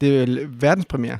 [0.00, 1.18] Det er verdenspremiere.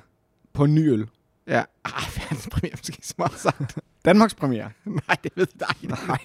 [0.53, 1.07] På en ny øl.
[1.47, 1.63] Ja.
[1.85, 3.79] Ej, verdenspremiere måske smart sagt.
[4.05, 4.71] Danmarks premiere.
[4.85, 5.95] Nej, det ved jeg ikke.
[6.09, 6.19] Nej.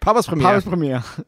[0.00, 0.48] Pappas premiere.
[0.48, 1.02] Pappes premiere.
[1.16, 1.24] Kan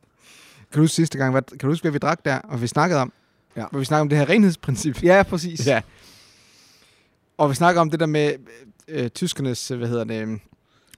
[0.75, 3.01] du huske sidste gang, hvad, kan du huske, hvad vi drak der, og vi snakkede
[3.01, 3.13] om?
[3.57, 3.65] Ja.
[3.71, 5.03] Hvor vi snakkede om det her renhedsprincip.
[5.03, 5.67] Ja, præcis.
[5.67, 5.83] Ja.
[7.39, 8.33] Og vi snakker om det der med
[8.89, 10.41] øh, tyskernes, hvad hedder det,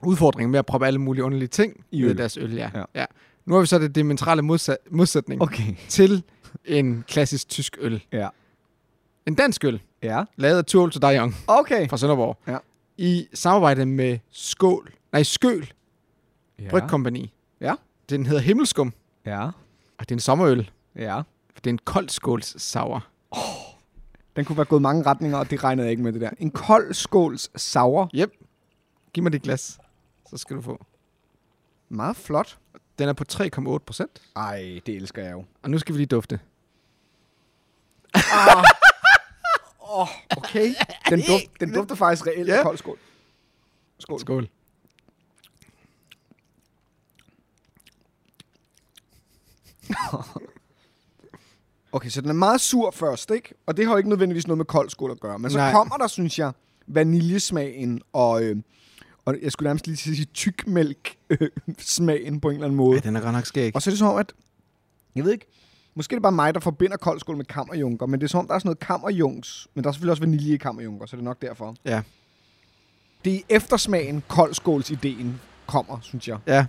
[0.01, 2.17] udfordring med at proppe alle mulige underlige ting I øl.
[2.17, 2.53] deres øl.
[2.53, 2.69] Ja.
[2.75, 2.83] Ja.
[2.95, 3.05] Ja.
[3.45, 5.41] Nu har vi så det diametrale modsat, modsætning.
[5.41, 5.75] Okay.
[5.87, 6.23] til
[6.65, 8.03] en klassisk tysk øl.
[8.11, 8.27] Ja.
[9.27, 10.23] En dansk øl, Ja.
[10.35, 11.89] lavet af Tuol to Young Okay.
[11.89, 12.37] fra Sønderborg.
[12.47, 12.57] Ja.
[12.97, 15.73] I samarbejde med Skål, nej, Skøl
[16.59, 16.69] Ja.
[16.69, 17.33] Brygkompagni.
[17.61, 17.75] Ja.
[18.09, 18.93] Den hedder Himmelskum,
[19.25, 19.43] Ja.
[19.97, 20.71] og det er en sommerøl.
[20.95, 21.21] Ja.
[21.55, 23.07] Det er en kold skåls sour.
[24.35, 26.29] Den kunne være gået mange retninger, og det regnede jeg ikke med det der.
[26.39, 28.07] En kold skåls sauer.
[28.15, 28.31] Yep.
[29.13, 29.79] Giv mig det glas,
[30.29, 30.85] så skal du få.
[31.89, 32.57] Meget flot.
[32.99, 34.21] Den er på 3,8 procent.
[34.35, 35.45] Ej, det elsker jeg jo.
[35.63, 36.39] Og nu skal vi lige dufte.
[39.89, 40.73] Oh, okay.
[41.09, 42.57] Den, duft, den dufter faktisk reelt Ja.
[42.57, 42.97] af kold skål.
[43.99, 44.19] Skål.
[44.19, 44.49] Skål.
[51.91, 53.53] Okay, så den er meget sur først, ikke?
[53.65, 55.39] Og det har jo ikke nødvendigvis noget med kold skål at gøre.
[55.39, 55.71] Men så Nej.
[55.71, 56.51] kommer der, synes jeg,
[56.87, 58.55] vaniljesmagen og, øh,
[59.25, 62.99] og jeg skulle nærmest lige sige tykmælk-smagen på en eller anden måde.
[63.03, 63.75] Ja, den er godt nok skæg.
[63.75, 64.33] Og så er det som om, at,
[65.15, 65.45] jeg ved ikke,
[65.97, 68.39] måske er det bare mig, der forbinder kold skål med kammerjunker, men det er som
[68.39, 71.15] om, der er sådan noget kammerjunks, men der er selvfølgelig også vanilje i kammerjunker, så
[71.15, 71.75] det er nok derfor.
[71.85, 72.01] Ja.
[73.25, 76.37] Det er i eftersmagen, koldskålsideen kommer, synes jeg.
[76.47, 76.65] Ja,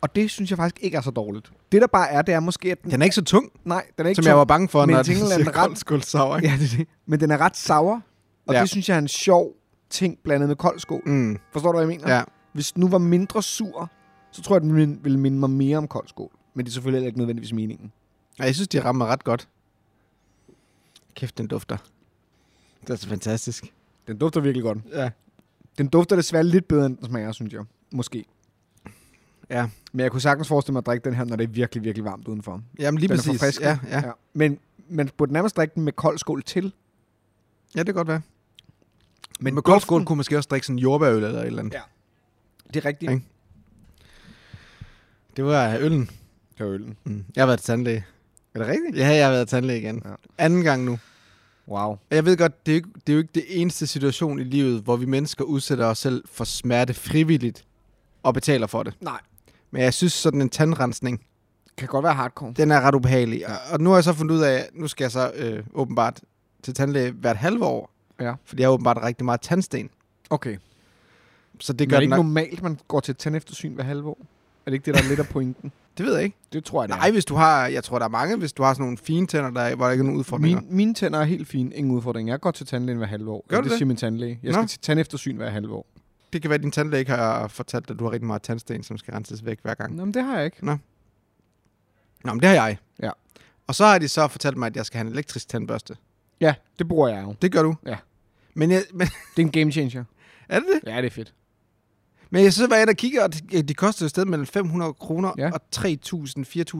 [0.00, 1.52] Og det synes jeg faktisk ikke er så dårligt.
[1.72, 3.84] Det der bare er, det er måske, at den, den er ikke så tung, nej,
[3.98, 6.02] den er ikke som jeg var bange for, men når den siger ret- kold skål
[6.02, 6.36] sour.
[6.36, 6.48] Ikke?
[6.48, 6.88] Ja, det er det.
[7.06, 8.00] Men den er ret sauer,
[8.46, 8.60] og Ja.
[8.60, 9.52] det synes jeg er en sjov
[9.90, 11.02] ting blandet med kold skål.
[11.06, 12.14] Mm, Forstår du, hvad jeg mener?
[12.16, 12.22] ja.
[12.52, 13.90] Hvis den nu var mindre sur,
[14.32, 16.30] så tror jeg, at den ville- minde mig mere om kold skål.
[16.54, 17.92] Men det er selvfølgelig ikke nødvendigvis meningen.
[18.42, 18.46] Ja.
[18.46, 19.48] Jeg synes, de rammer ret godt.
[21.14, 21.76] Kæft, den dufter.
[22.80, 23.72] Det er så fantastisk.
[24.06, 24.78] Den dufter virkelig godt.
[24.92, 25.10] Ja.
[25.78, 27.64] Den dufter desværre lidt bedre, end den smager, synes jeg.
[27.92, 28.24] Måske.
[29.50, 29.68] Ja.
[29.92, 32.04] Men jeg kunne sagtens forestille mig at drikke den her, når det er virkelig, virkelig
[32.04, 32.62] varmt udenfor.
[32.78, 33.32] Jamen lige den er præcis.
[33.40, 33.68] forfriskende.
[33.68, 34.06] Ja, ja.
[34.06, 34.12] ja.
[34.32, 34.58] Men
[34.88, 36.72] man burde nærmest drikke den med kold skål til.
[37.74, 38.20] ja, det kan godt være.
[39.40, 41.58] Men med kold skål kunne man måske også drikke sådan en jordbærøl eller et eller
[41.58, 41.74] andet.
[41.74, 41.80] Ja.
[42.68, 43.12] Det er rigtigt.
[43.12, 43.24] Ikke?
[45.36, 46.10] Det var øllen.
[46.58, 46.96] Det var øllen.
[47.04, 47.24] Mm.
[47.36, 48.04] Jeg har været til tandlæge.
[48.54, 48.96] Er det rigtigt?
[48.96, 50.02] Ja, jeg har været tandlæge igen.
[50.04, 50.10] Ja.
[50.38, 50.98] Anden gang nu.
[51.68, 51.96] Wow.
[52.10, 54.44] Jeg ved godt, det er, jo ikke, det er jo ikke det eneste situation i
[54.44, 57.64] livet, hvor vi mennesker udsætter os selv for smerte frivilligt
[58.22, 58.94] og betaler for det.
[59.00, 59.20] Nej.
[59.70, 61.20] Men jeg synes, sådan en tandrensning,
[61.76, 62.52] Kan godt være hardcore.
[62.56, 63.48] den er ret ubehagelig.
[63.48, 65.64] Og, og nu har jeg så fundet ud af, at nu skal jeg så øh,
[65.74, 66.20] åbenbart
[66.62, 67.90] til tandlæge hvert halve år.
[68.20, 68.34] Ja.
[68.44, 69.90] Fordi jeg har åbenbart rigtig meget tandsten.
[70.30, 70.56] Okay.
[71.60, 72.24] Så det Det gør er det det ikke nok...
[72.26, 74.18] normalt, man går til et tandeftersyn hver halve år?
[74.66, 75.72] Er det ikke det, der er lidt af pointen?
[75.98, 76.36] Det ved jeg ikke.
[76.52, 77.66] Det tror jeg, det Nej, hvis du har...
[77.66, 79.92] Jeg tror, der er mange, hvis du har sådan nogle fine tænder, der, hvor der
[79.92, 80.60] ikke er nogen udfordringer.
[80.60, 81.74] Min, mine tænder er helt fine.
[81.74, 82.28] Ingen udfordring.
[82.28, 83.44] Jeg går til tandlægen hver halve år.
[83.48, 83.70] Gør det?
[83.70, 83.78] det?
[83.78, 84.40] siger min tandlæge.
[84.42, 84.58] Jeg Nå.
[84.58, 85.86] skal til tandeftersyn hver halve år.
[86.32, 88.82] Det kan være, at din tandlæge har fortalt dig, at du har rigtig meget tandsten,
[88.82, 89.96] som skal renses væk hver gang.
[89.96, 90.64] Nå, men det har jeg ikke.
[90.64, 90.76] Nå,
[92.24, 92.76] men det har jeg.
[93.02, 93.10] Ja.
[93.66, 95.96] Og så har de så fortalt mig, at jeg skal have en elektrisk tandbørste.
[96.40, 97.34] Ja, det bruger jeg jo.
[97.42, 97.74] Det gør du?
[97.86, 97.96] Ja.
[98.54, 99.06] Men, jeg, men
[99.36, 100.04] Det er en game changer.
[100.48, 100.90] er det det?
[100.92, 101.34] Ja, det er fedt.
[102.32, 104.92] Men jeg så var jeg der kigger, og de, de koster et sted mellem 500
[104.92, 105.50] kroner Ja.
[105.52, 105.84] og 3.000,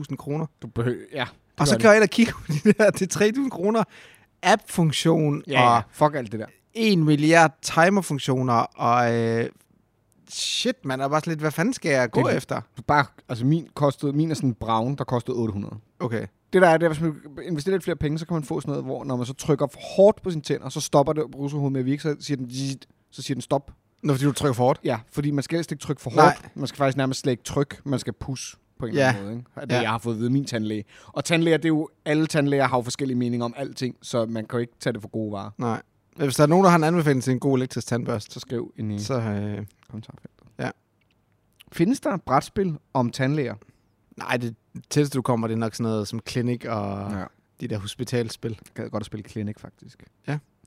[0.07, 0.45] 4.000 kroner.
[0.61, 0.97] Du behøver...
[1.13, 1.25] Ja.
[1.51, 3.83] det Og så kan jeg ind og kigge på de der til 3.000 kroner
[4.43, 5.47] app-funktion det.
[5.47, 6.45] Ja, og Fuck alt det der.
[6.73, 9.49] 1 milliard timer-funktioner og øh,
[10.29, 12.61] shit, man er bare sådan lidt, hvad fanden skal jeg gå Det er- efter?
[12.87, 15.75] Bare, altså min, kostede, min er sådan en brown, der kostede 800.
[15.99, 16.27] Okay.
[16.53, 18.61] Det der er, det er, hvis man investerer lidt flere penge, så kan man få
[18.61, 21.71] sådan noget, hvor når man så trykker hårdt på sine tænder, så stopper det bruserhovedet
[21.73, 22.49] med at virke, så siger den,
[23.11, 23.71] så siger den stop.
[24.03, 24.79] Nå, fordi du trykker for hårdt.
[24.83, 26.25] Ja, fordi man skal helst ikke trykke for Nej.
[26.25, 26.55] hårdt.
[26.55, 27.75] Man skal faktisk nærmest slet ikke trykke.
[27.85, 28.99] Man skal pusse på en Ja.
[28.99, 29.35] eller anden måde.
[29.37, 29.61] Ikke?
[29.61, 29.81] Det Ja.
[29.81, 30.83] jeg har fået at vide min tandlæge.
[31.07, 34.45] Og tandlæger, det er jo, alle tandlæger har jo forskellige meninger om alting, så man
[34.45, 35.49] kan jo ikke tage det for gode varer.
[35.57, 35.81] Nej.
[36.15, 38.73] Hvis der er nogen, der har en anbefaling til en god elektrisk tandbørste, Så skriv
[38.77, 40.47] ind i så øh, kommentarfeltet.
[40.59, 40.69] Ja.
[41.71, 43.55] Findes der et brætspil om tandlæger?
[44.17, 44.55] nej, det
[44.89, 47.17] tætteste du kommer, det er nok sådan noget som Clinic og ja.
[47.19, 47.25] Ja.
[47.61, 48.51] de der hospitalspil.
[48.51, 50.03] Jeg gad godt at spille Clinic, faktisk.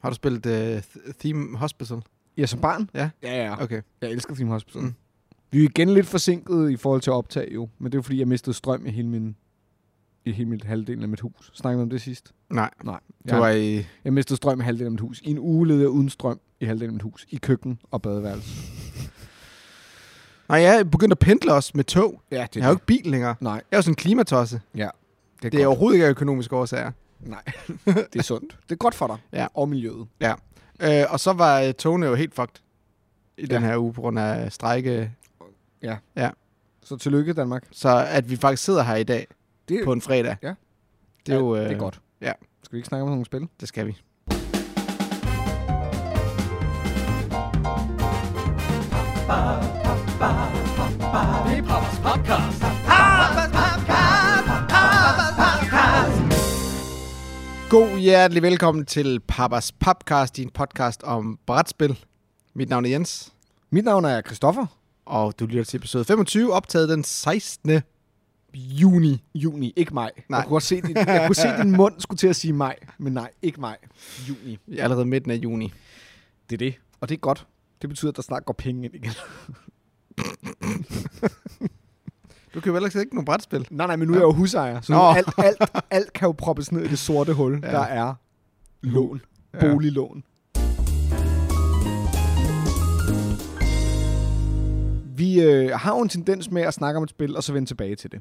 [0.03, 0.47] Har du spillet
[0.77, 2.03] uh, Theme Hospital?
[2.37, 2.91] Ja, som barn?
[2.94, 3.11] Ja.
[3.23, 3.62] Ja, ja.
[3.62, 3.83] Okay.
[4.00, 4.83] Jeg elsker Theme Hospital.
[4.83, 4.94] Mm.
[5.50, 8.03] Vi er igen lidt forsinket i forhold til at optage jo, men det er jo
[8.03, 9.37] fordi, jeg mistede strøm i hele min
[10.25, 11.50] i hele mit halvdelen af mit hus.
[11.55, 12.33] Snakkede vi om det sidst?
[12.50, 13.00] Nej, Nej.
[13.25, 13.87] det Jeg, var i...
[14.05, 15.21] jeg mistede strøm i halvdelen af mit hus.
[15.21, 17.27] I en uge levede jeg uden strøm i halvdelen af mit hus.
[17.31, 18.50] I køkken og badeværelse.
[20.49, 22.23] Nej, jeg er begyndt at pendle også med tog.
[22.31, 23.35] Ja, det Jeg har jo ikke bil længere.
[23.41, 24.61] Nej, Jeg er jo sådan en klimatosse.
[24.75, 24.91] det er,
[25.43, 25.67] Det er godt.
[25.67, 26.93] overhovedet ikke af økonomiske årsager.
[27.21, 27.43] Nej,
[28.12, 28.59] det er sundt.
[28.62, 29.17] Det er godt for dig.
[29.32, 29.47] Ja.
[29.55, 30.06] Og miljøet.
[30.81, 32.55] Øh, og så var øh, togene jo helt fucked
[33.37, 33.55] i Ja.
[33.55, 35.12] den her uge på grund af strejke.
[36.82, 37.64] Så tillykke, Danmark.
[37.70, 39.26] Så at vi faktisk sidder her i dag
[39.69, 40.37] Det, på en fredag.
[40.43, 40.55] Ja.
[41.26, 41.55] Det er jo...
[41.56, 42.00] ja, Øh, det er godt.
[42.20, 42.32] ja.
[42.62, 43.49] Skal vi ikke snakke om nogle spil?
[43.61, 43.96] Det skal vi.
[57.76, 62.05] God hjertelig velkommen til Papas Podcast, din podcast om brætspil.
[62.55, 63.32] Mit navn er Jens,
[63.70, 64.67] Mit navn er Christoffer.
[65.06, 67.81] og du lytter til episode 25, optaget den 16.
[68.55, 69.25] juni.
[69.34, 70.11] Juni, ikke maj.
[70.28, 70.38] Nej.
[70.38, 72.76] Jeg kunne, godt se din, jeg kunne se din mund skulle til at sige maj,
[72.99, 73.76] men nej, ikke maj.
[74.29, 74.58] Juni.
[74.67, 75.72] Vi er allerede midten af juni.
[76.50, 76.75] Det er det.
[77.00, 77.46] Og det er godt.
[77.82, 79.12] Det betyder, at der snart går penge ind igen.
[82.56, 83.67] Du jo ellers ikke nogen brætspil.
[83.70, 84.99] nej, nej, men nu er jeg jo husejer, så Nå.
[84.99, 87.70] alt, alt, alt kan jo proppes ned i det sorte hul, ja.
[87.70, 88.14] der er
[88.82, 89.20] lån.
[89.55, 89.61] Ja.
[89.61, 90.23] Boliglån.
[95.17, 97.69] Vi øh, har jo en tendens med at snakke om et spil, og så vende
[97.69, 98.20] tilbage til det.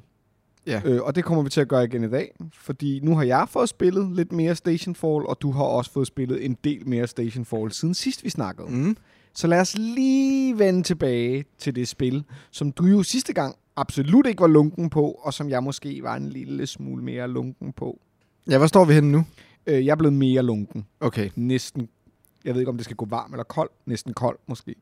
[0.67, 0.81] Ja.
[0.85, 3.45] Øh, og det kommer vi til at gøre igen i dag, fordi nu har jeg
[3.49, 7.71] fået spillet lidt mere Stationfall, og du har også fået spillet en del mere Stationfall
[7.71, 8.67] siden sidst vi snakkede.
[8.69, 8.97] Mm.
[9.33, 14.27] Så lad os lige vende tilbage til det spil, som du jo sidste gang absolut
[14.27, 17.99] ikke var lunken på, og som jeg måske var en lille smule mere lunken på.
[18.49, 19.25] Ja, hvor står vi henne nu?
[19.67, 20.85] Øh, jeg er blevet mere lunken.
[20.99, 21.29] Okay.
[21.35, 21.89] Næsten,
[22.45, 23.69] jeg ved ikke om det skal gå varm eller kold.
[23.85, 24.75] Næsten kold måske.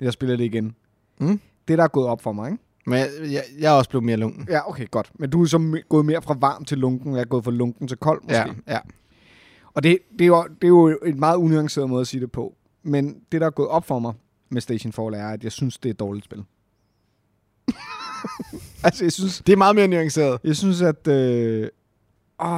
[0.00, 0.74] Jeg spiller det igen.
[1.20, 1.40] Mm.
[1.68, 2.62] Det der er gået op for mig, ikke?
[2.86, 4.46] Men jeg, jeg, jeg er også blevet mere lunken.
[4.50, 5.10] Ja, okay, godt.
[5.14, 7.50] Men du er så gået mere fra varm til lunken, og jeg er gået fra
[7.50, 8.36] lunken til kold måske.
[8.36, 8.78] Ja, ja.
[9.74, 12.32] Og det, det, er jo, det er jo et meget unuanceret måde at sige det
[12.32, 12.54] på.
[12.82, 14.14] Men det, der er gået op for mig
[14.48, 16.44] med Station Fall, er, at jeg synes, det er et dårligt spil.
[18.84, 20.40] altså, jeg synes, Det er meget mere nuanceret.
[20.44, 21.08] jeg synes at...
[21.08, 21.68] Øh,
[22.40, 22.48] åh,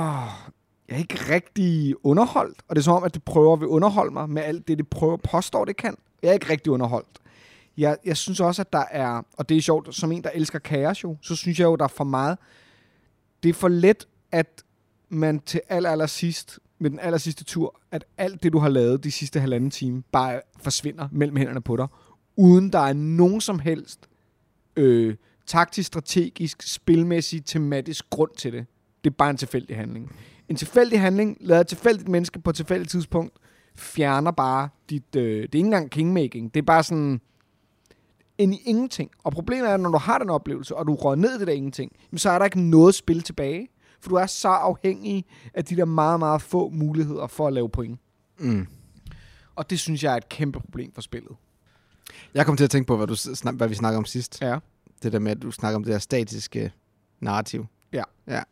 [0.89, 2.59] jeg er ikke rigtig underholdt.
[2.69, 4.89] Og det er som om, at det prøver at underholde mig med alt det, det
[4.89, 5.97] prøver påstår, det kan.
[6.23, 7.19] Jeg er ikke rigtig underholdt.
[7.77, 9.23] Jeg, jeg synes også, at der er...
[9.37, 11.85] Og det er sjovt, som en, der elsker kaos jo, så synes jeg jo, der
[11.85, 12.39] er for meget...
[13.43, 14.65] Det er for let, at
[15.09, 18.69] man til aller, aller sidst, med den aller sidste tur, at alt det, du har
[18.69, 21.87] lavet de sidste halvanden time, bare forsvinder mellem hænderne på dig,
[22.37, 24.10] uden der er nogen som helst
[24.81, 25.17] øh,
[25.47, 28.67] taktisk, strategisk, spilmæssig, tematisk grund til det.
[29.05, 30.17] Det er bare en tilfældig handling.
[30.49, 33.35] En tilfældig handling, lavet af et tilfældigt menneske på et tilfældigt tidspunkt,
[33.75, 35.17] fjerner bare dit...
[35.17, 36.55] Øh, det er ikke engang kingmaking.
[36.55, 37.21] Det er bare sådan
[38.39, 39.11] en i ingenting.
[39.25, 41.47] Og problemet er, at når du har den oplevelse, og du rører ned i det
[41.47, 43.69] der ingenting, så er der ikke noget spil tilbage.
[44.01, 45.25] For du er så afhængig
[45.55, 48.01] af de der meget, meget få muligheder for at lave point.
[48.39, 48.67] Mm.
[49.55, 51.33] Og det synes jeg er et kæmpe problem for spillet.
[52.35, 54.43] Jeg kom til at tænke på, hvad, du, snak, hvad vi snakkede om sidst.
[54.43, 54.59] Ja.
[55.03, 56.73] Det der med, at du snakker om det her statiske
[57.21, 57.67] narrativ.
[57.93, 58.03] Ja.
[58.27, 58.43] Ja.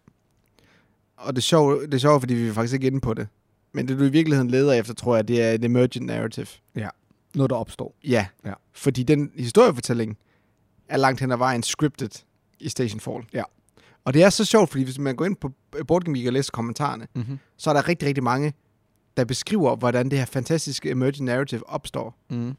[1.17, 3.29] Og det er sjovt, det er sjovt, fordi vi er faktisk ikke inde på det.
[3.73, 6.47] Men det, du i virkeligheden leder efter, tror jeg, det er et emergent narrative.
[7.35, 7.95] Noget, der opstår.
[8.05, 8.27] Ja.
[8.45, 8.53] Ja.
[8.73, 10.19] Fordi den historiefortælling
[10.89, 12.09] er langt hen ad vejen scripted
[12.61, 13.25] i Station Fall.
[13.33, 13.43] Ja.
[14.05, 15.53] Og det er så sjovt, fordi hvis man går ind på
[15.89, 17.39] Board Game Geek og læser kommentarerne, Mm-hmm.
[17.57, 18.53] så er der rigtig, rigtig mange,
[19.17, 22.17] der beskriver, hvordan det her fantastiske emergent narrative opstår.
[22.31, 22.57] Mm.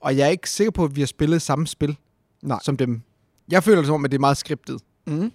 [0.00, 1.96] Og jeg er ikke sikker på, at vi har spillet samme spil
[2.42, 2.58] Nej.
[2.62, 3.02] som dem.
[3.50, 4.80] Jeg føler det som om, at det er meget skriptet.
[5.06, 5.32] Mm.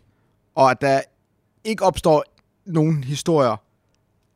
[0.56, 1.02] Og at der
[1.64, 2.24] ikke opstår
[2.66, 3.56] nogen historier,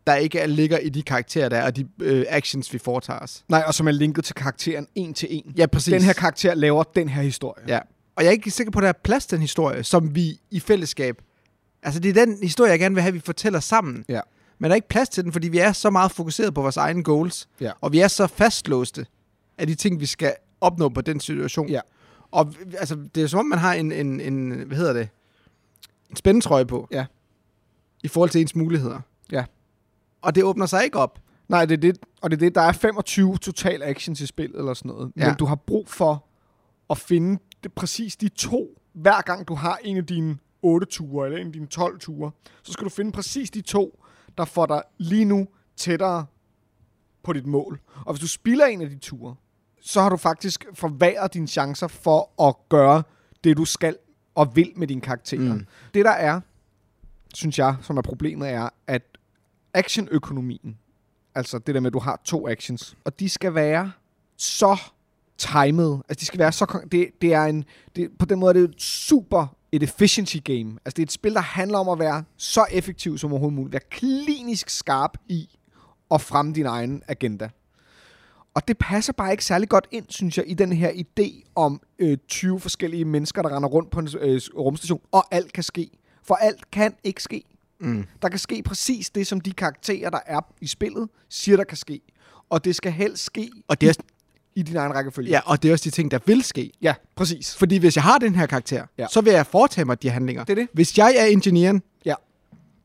[0.07, 3.19] der ikke er, ligger i de karakterer, der er, og de øh, actions, vi foretager
[3.19, 3.44] os.
[3.50, 5.54] Nej, og som er linket til karakteren en til en.
[5.57, 5.92] Ja, præcis.
[5.92, 7.63] Den her karakter laver den her historie.
[7.68, 7.80] Ja.
[8.16, 10.39] Og jeg er ikke sikker på, at der er plads til den historie, som vi
[10.51, 11.21] i fællesskab...
[11.83, 14.06] Altså, det er den historie, jeg gerne vil have, at vi fortæller sammen.
[14.10, 14.21] Ja.
[14.60, 16.78] Men der er ikke plads til den, fordi vi er så meget fokuseret på vores
[16.78, 17.47] egne goals.
[17.61, 17.71] Ja.
[17.81, 19.06] Og vi er så fastlåste
[19.57, 21.69] af de ting, vi skal opnå på den situation.
[21.69, 21.80] Ja.
[22.32, 25.10] Og altså, det er som om, man har en, en, en hvad hedder det,
[26.10, 26.88] en spændetrøje på.
[26.92, 27.06] Ja.
[28.04, 29.00] I forhold til ens muligheder.
[29.32, 29.46] Ja.
[30.22, 31.20] Og det åbner sig ikke op.
[31.48, 34.60] Nej, det er det, og det er det, der er 25 total actions i spillet
[34.60, 35.12] eller sådan noget.
[35.18, 35.28] Ja.
[35.28, 36.26] Men du har brug for
[36.90, 41.26] at finde det, præcis de to, hver gang du har en af dine 8 ture,
[41.26, 42.32] eller en af dine 12 ture,
[42.64, 44.04] så skal du finde præcis de to,
[44.38, 46.26] der får dig lige nu tættere
[47.24, 47.80] på dit mål.
[48.06, 49.36] Og hvis du spiller en af de ture,
[49.85, 53.04] så har du faktisk forværret dine chancer for at gøre
[53.44, 53.97] det, du skal
[54.35, 55.54] og vil med dine karakterer.
[55.54, 55.68] Mm.
[55.94, 56.42] Det der er,
[57.33, 59.01] synes jeg, som er problemet, er, at
[59.73, 60.77] actionøkonomien,
[61.35, 63.92] altså det der med, at du har to actions, og de skal være
[64.37, 64.77] så
[65.37, 67.65] timet, altså de skal være så, det, det er en,
[67.95, 70.77] det, på den måde er det et super et efficiency game.
[70.85, 73.73] Altså det er et spil, der handler om at være så effektiv som overhovedet muligt.
[73.73, 75.49] Være klinisk skarp i
[76.11, 77.49] at fremme din egen agenda.
[78.56, 81.81] Og det passer bare ikke særlig godt ind, synes jeg, i den her idé om
[82.00, 85.90] øh, 20 forskellige mennesker, der render rundt på en øh, rumstation, og alt kan ske.
[86.24, 87.44] For alt kan ikke ske.
[87.80, 88.06] Mm.
[88.21, 91.78] Der kan ske præcis det, som de karakterer, der er i spillet, siger, der kan
[91.78, 92.02] ske.
[92.50, 93.94] Og det skal helst ske Og det er,
[94.56, 95.30] i din egen rækkefølge.
[95.30, 96.71] ja, og det er også de ting, der vil ske.
[96.81, 97.56] ja præcis.
[97.56, 99.07] Fordi hvis jeg har den her karakter, ja.
[99.12, 100.44] så vil jeg foretage mig de handlinger.
[100.44, 100.68] Det er det.
[100.74, 102.14] Hvis jeg er ingeniøren, Ja.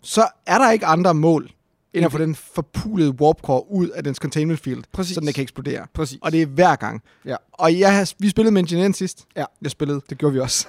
[0.03, 1.51] så er der ikke andre mål,
[1.95, 5.15] end at få den forpulede warp core ud af dens containment field, Præcis.
[5.15, 5.87] så den kan eksplodere.
[5.95, 6.19] Præcis.
[6.23, 7.03] Og det er hver gang.
[7.25, 7.37] Ja.
[7.53, 9.25] Og jeg vi spillede med ingeniøren sidst.
[9.37, 9.45] Ja.
[9.63, 10.01] Jeg spillede.
[10.11, 10.67] Det gjorde vi også.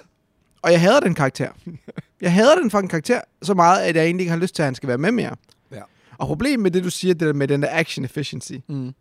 [0.61, 1.49] Og jeg hader den karakter.
[2.21, 4.65] Jeg hader den fucking karakter så meget, at jeg egentlig ikke har lyst til, at
[4.65, 5.35] han skal være med mere.
[5.71, 5.81] Ja.
[6.17, 8.93] Og problemet med det, du siger, det der med den der action efficiency, Mm.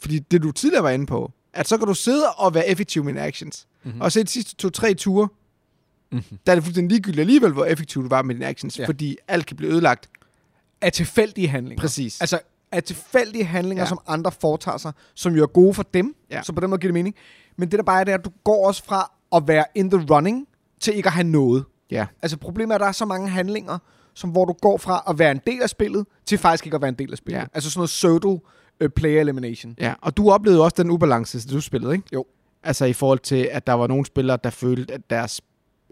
[0.00, 3.04] fordi det du tidligere var inde på, at så kan du sidde og være effektiv
[3.04, 3.66] med actions.
[3.82, 3.88] Mhm.
[3.88, 4.00] Mm-hmm.
[4.00, 5.28] Og så i de sidste to-tre ture,
[6.12, 6.22] Mhm.
[6.46, 8.86] der er det fuldstændig ligegyldigt alligevel, hvor effektiv du var med dine actions, ja.
[8.86, 10.08] fordi alt kan blive ødelagt.
[10.80, 11.82] Af tilfældige handlinger.
[11.82, 12.20] Præcis.
[12.20, 12.38] Altså,
[12.72, 13.88] af tilfældige handlinger, ja.
[13.88, 16.42] Som andre foretager sig, som jo er gode for dem, ja.
[16.42, 17.14] Så på den måde giver det mening.
[17.56, 19.90] Men det der bare er, det er, at du går også fra at være in
[19.90, 20.46] the running,
[20.80, 21.64] til ikke at have noget.
[21.90, 22.06] Ja.
[22.22, 23.78] Altså problemet er, at der er så mange handlinger,
[24.14, 26.80] som hvor du går fra at være en del af spillet, til faktisk ikke at
[26.80, 27.40] være en del af spillet.
[27.40, 27.46] Ja.
[27.54, 28.46] Altså sådan noget pseudo
[28.84, 29.74] uh, player elimination.
[29.80, 32.08] Ja, og du oplevede også den ubalance, du spillede, ikke?
[32.12, 32.24] Jo.
[32.62, 35.40] Altså i forhold til, at der var nogle spillere, der følte, at deres,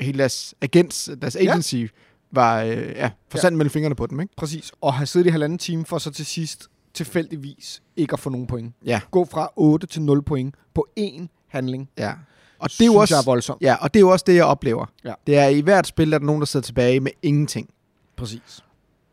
[0.00, 1.86] hele deres agens, deres agency, ja.
[2.34, 3.56] Var øh, ja, forsandt ja.
[3.56, 4.34] mellem fingrene på dem, ikke?
[4.36, 4.72] Præcis.
[4.80, 8.46] Og have siddet i halvanden time for så til sidst tilfældigvis ikke at få nogen
[8.46, 8.74] point.
[8.84, 9.00] Ja.
[9.10, 11.88] Gå fra 8 til 0 point på én handling.
[11.98, 12.12] Ja.
[12.58, 13.62] Og det er jo også, jeg er voldsomt.
[13.62, 14.86] ja, og det er jo også det, jeg oplever.
[15.04, 15.12] Ja.
[15.26, 17.70] Det er i hvert spil, der er der nogen, der sidder tilbage med ingenting.
[18.16, 18.64] Præcis.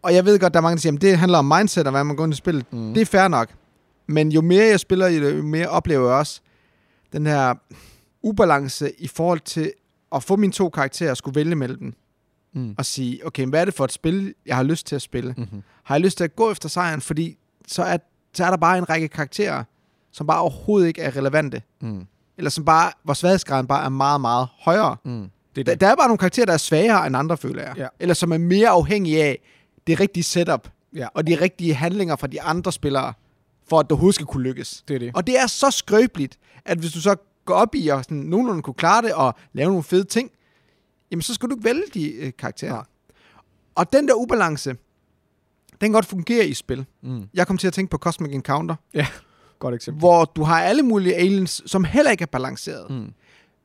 [0.01, 1.91] Og jeg ved godt, der er mange, der siger, at det handler om mindset og
[1.91, 2.73] hvad man går ind i spillet.
[2.73, 2.93] Mm.
[2.93, 3.49] Det er fair nok.
[4.07, 6.41] Men jo mere jeg spiller jo mere oplever jeg også
[7.13, 7.53] den her
[8.23, 9.71] ubalance i forhold til
[10.15, 11.93] at få mine to karakterer og skulle vælge mellem dem.
[12.53, 12.75] Mm.
[12.77, 15.33] Og sige, okay, hvad er det for et spil, jeg har lyst til at spille?
[15.37, 15.63] Mm-hmm.
[15.83, 17.01] Har jeg lyst til at gå efter sejren?
[17.01, 17.97] Fordi så er,
[18.33, 19.63] så er der bare en række karakterer,
[20.11, 21.61] som bare overhovedet ikke er relevante.
[21.81, 22.05] Mm.
[22.37, 24.97] Eller som bare, hvor sværhedsgraden bare er meget, meget højere.
[25.05, 25.29] Mm.
[25.55, 25.81] Det er Der, det.
[25.81, 27.73] der er bare nogle karakterer, der er svagere end andre, føler jeg.
[27.77, 27.87] Ja.
[27.99, 29.39] Eller som er mere afhængige af
[29.87, 31.07] det rigtige setup, Ja.
[31.13, 33.13] og de rigtige handlinger fra de andre spillere,
[33.69, 34.83] for at det overhovedet skal kunne lykkes.
[34.87, 35.11] Det er det.
[35.15, 37.15] Og det er så skrøbeligt, at hvis du så
[37.45, 40.31] går op i og sådan, nogenlunde kunne klare det, og lave nogle fede ting,
[41.11, 42.73] jamen så skal du ikke vælge de øh, karakterer.
[42.73, 42.83] Nej.
[43.75, 44.77] Og den der ubalance, den
[45.79, 46.85] kan godt fungere i spil.
[47.01, 47.27] Mm.
[47.33, 48.75] Jeg kom til at tænke på Cosmic Encounter,
[49.59, 49.99] Godt eksempel.
[49.99, 52.89] hvor du har alle mulige aliens, som heller ikke er balanceret.
[52.89, 53.13] Mm.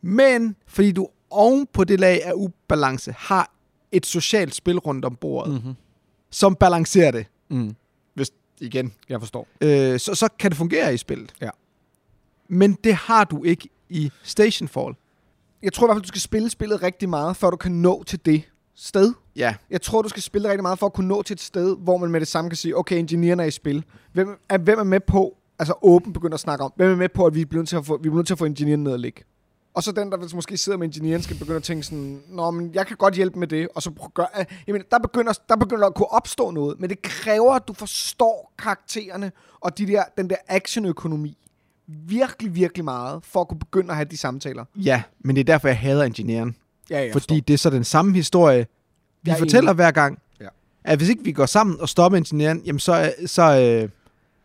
[0.03, 3.53] Men fordi du oven på det lag af ubalance har
[3.93, 5.59] et socialt spil rundt om bordet, mm.
[5.59, 5.75] Mm-hmm.
[6.31, 7.75] som balancerer det, Mm.
[8.15, 9.49] hvis igen, Jeg forstår.
[9.61, 11.35] øh, så, så kan det fungere i spillet.
[11.41, 11.51] Ja.
[12.49, 14.95] Men det har du ikke i Stationfall.
[15.63, 18.05] Jeg tror i hvert fald, du skal spille spillet rigtig meget, før du kan nå
[18.05, 18.43] til det
[18.75, 19.15] sted.
[19.37, 19.55] Ja.
[19.71, 21.97] Jeg tror, du skal spille rigtig meget for at kunne nå til et sted, hvor
[21.97, 23.85] man med det samme kan sige, okay, ingeniørerne er i spil.
[24.13, 27.09] Hvem er, hvem er med på, altså åben begynder at snakke om, hvem er med
[27.09, 28.85] på, at vi bliver nødt til at få, vi bliver nødt til at få ingeniøren
[28.85, 29.23] ned og ligge.
[29.75, 32.75] Og så den, der måske sidder med ingeniøren, skal begynde at tænke sådan, Nå, men
[32.75, 35.95] jeg kan godt hjælpe med det, og så gør, jamen, der begynder, der begynder at
[35.95, 40.37] kunne opstå noget, men det kræver, at du forstår karaktererne, og de der, den der
[40.49, 41.39] actionøkonomi,
[41.87, 44.65] virkelig, virkelig meget, for at kunne begynde at have de samtaler.
[44.77, 46.57] Ja, men det er derfor, jeg hader ingeniøren.
[46.91, 48.67] Ja, jeg fordi det er så den samme historie,
[49.23, 49.75] vi Jeg er fortæller enig.
[49.75, 50.19] hver gang.
[50.41, 50.49] Ja.
[50.85, 53.43] At hvis ikke vi går sammen og stopper ingeniøren, jamen så, så,
[53.83, 53.89] øh,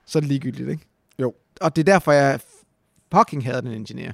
[0.05, 0.83] så er det ligegyldigt, ikke?
[1.19, 1.33] Jo.
[1.62, 2.39] Og det er derfor, jeg
[3.15, 4.12] fucking hader den ingeniør.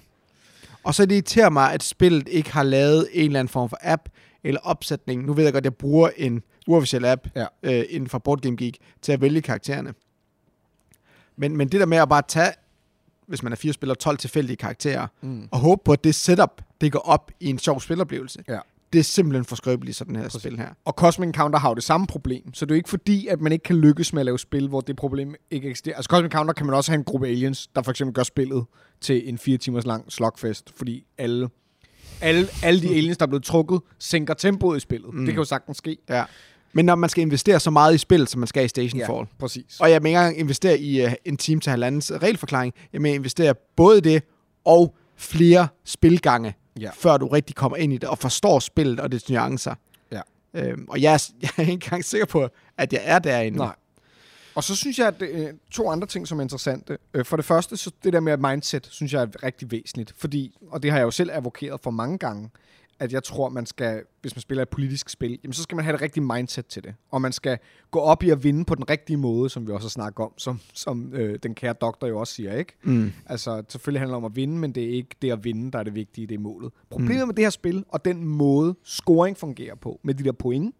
[0.84, 3.78] Og så det irriterer mig, at spillet ikke har lavet en eller anden form for
[3.82, 4.02] app
[4.44, 5.26] eller opsætning.
[5.26, 7.46] Nu ved jeg godt, at jeg bruger en uofficiel app Ja.
[7.64, 9.94] øh, inden for Board Game Geek til at vælge karaktererne.
[11.36, 12.52] Men, men det der med at bare tage,
[13.28, 15.48] hvis man er fire spillere, 12 tilfældige karakterer, Mm.
[15.52, 18.44] og håbe på, at det setup, det går op i en sjov spilleroplevelse.
[18.48, 18.60] Ja.
[18.94, 20.42] Det er simpelthen for skrøbeligt, sådan her Præcis.
[20.42, 20.70] spil her.
[20.86, 23.42] Og Cosmic Encounter har jo det samme problem, så det er jo ikke fordi, at
[23.42, 25.96] man ikke kan lykkes med at lave spil, hvor det problem ikke eksisterer.
[25.96, 28.66] Altså Cosmic Encounter kan man også have en gruppe aliens, der for eksempel gør spillet
[29.02, 31.50] til en fire timers lang slugfest, fordi alle,
[32.22, 35.14] alle, alle de aliens, der er blevet trukket, sænker tempoet i spillet.
[35.14, 35.20] Mm.
[35.20, 35.26] Mm.
[35.26, 35.98] Det kan jo sagtens ske.
[36.10, 36.24] Ja.
[36.78, 39.26] Men når man skal investere så meget i spil, som man skal i Stationfall, ja.
[39.40, 39.80] præcis.
[39.80, 43.14] og jeg vil ikke engang investere i uh, en time til halvandens regelforklaring, jeg vil
[43.14, 44.24] investere både det
[44.66, 46.90] og flere spilgange, Ja.
[46.94, 49.76] før du rigtig kommer ind i det og forstår spillet og dets nuancer.
[50.12, 50.22] Ja.
[50.54, 53.58] Øhm, og jeg er, jeg er ikke engang sikker på, at jeg er derinde.
[53.58, 53.76] Nej.
[54.56, 56.98] Og så synes jeg, at det, øh, to andre ting, som er interessante.
[57.14, 60.14] Øh, For det første, så det der med mindset, synes jeg er rigtig væsentligt.
[60.18, 62.50] Fordi, og det har jeg jo selv advokeret for mange gange,
[63.00, 65.86] at jeg tror, man skal, hvis man spiller et politisk spil, jamen, så skal man
[65.86, 66.96] have det rigtige mindset til det.
[67.12, 67.58] Og man skal
[67.92, 70.34] gå op i at vinde på den rigtige måde, som vi også har snakket om,
[70.38, 72.74] som, som øh, den kære doktor jo også siger, ikke?
[72.84, 73.12] Mm.
[73.26, 75.80] Altså, selvfølgelig handler det om at vinde, men det er ikke det at vinde, der
[75.80, 76.72] er det vigtige, det er målet.
[76.90, 77.28] Problemet mm.
[77.28, 80.76] med det her spil, og den måde scoring fungerer på, med de der point,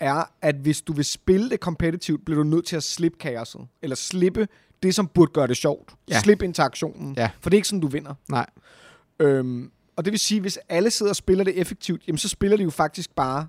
[0.00, 3.60] er, at hvis du vil spille det competitivt, bliver du nødt til at slippe kaoset.
[3.82, 4.48] Eller slippe
[4.82, 5.94] det, som burde gøre det sjovt.
[6.10, 6.20] Ja.
[6.20, 7.14] Slippe interaktionen.
[7.16, 7.30] Ja.
[7.40, 8.14] For det er ikke sådan, du vinder.
[8.28, 8.46] Nej.
[9.20, 12.56] Øhm, og det vil sige, hvis alle sidder og spiller det effektivt, jamen så spiller
[12.56, 13.48] de jo faktisk bare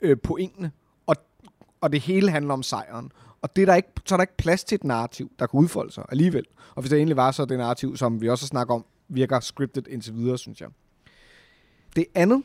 [0.00, 0.72] øh, pointene.
[1.06, 1.16] Og,
[1.80, 3.12] og det hele handler om sejren.
[3.42, 5.60] Og det er der ikke, så er der ikke plads til et narrativ, der kan
[5.60, 6.44] udfolde sig alligevel.
[6.74, 9.40] Og hvis det egentlig var så det narrativ, som vi også har snakket om, virker
[9.40, 10.68] scripted indtil videre, synes jeg.
[11.96, 12.42] Det andet,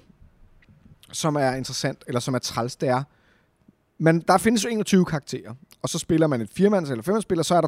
[1.11, 3.03] som er interessant, eller som er træls, det er,
[3.97, 7.45] men der findes jo 21 karakterer, og så spiller man et firmands- eller femmandsspil, og
[7.45, 7.67] så er der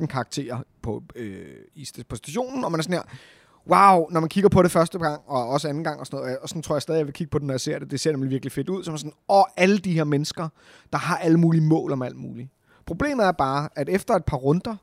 [0.00, 3.16] 12-14 karakterer på, øh, i, på stationen, og man er sådan her,
[3.68, 6.38] wow, når man kigger på det første gang, og også anden gang og sådan noget,
[6.38, 7.90] og sådan tror jeg stadig, jeg vil kigge på den, når jeg ser det.
[7.90, 8.84] Det ser nemlig virkelig fedt ud.
[8.84, 10.48] Som sådan, og alle de her mennesker,
[10.92, 12.48] der har alle mulige mål om alt muligt.
[12.86, 14.76] Problemet er bare, at efter et par runder,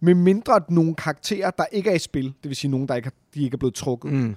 [0.00, 2.94] med mindre at nogle karakterer, der ikke er i spil, det vil sige nogen, der
[2.94, 4.36] ikke, de ikke er blevet trukket, Mm.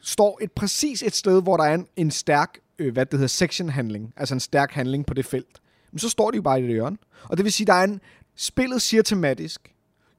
[0.00, 3.26] står et præcis et sted, hvor der er en, en stærk, øh, hvad det hedder,
[3.28, 5.60] section-handling, altså en stærk handling på det felt,
[5.92, 6.96] men så står de jo bare i det hjørne.
[7.24, 8.00] Og det vil sige, der er en,
[8.36, 9.74] spillet siger tematisk,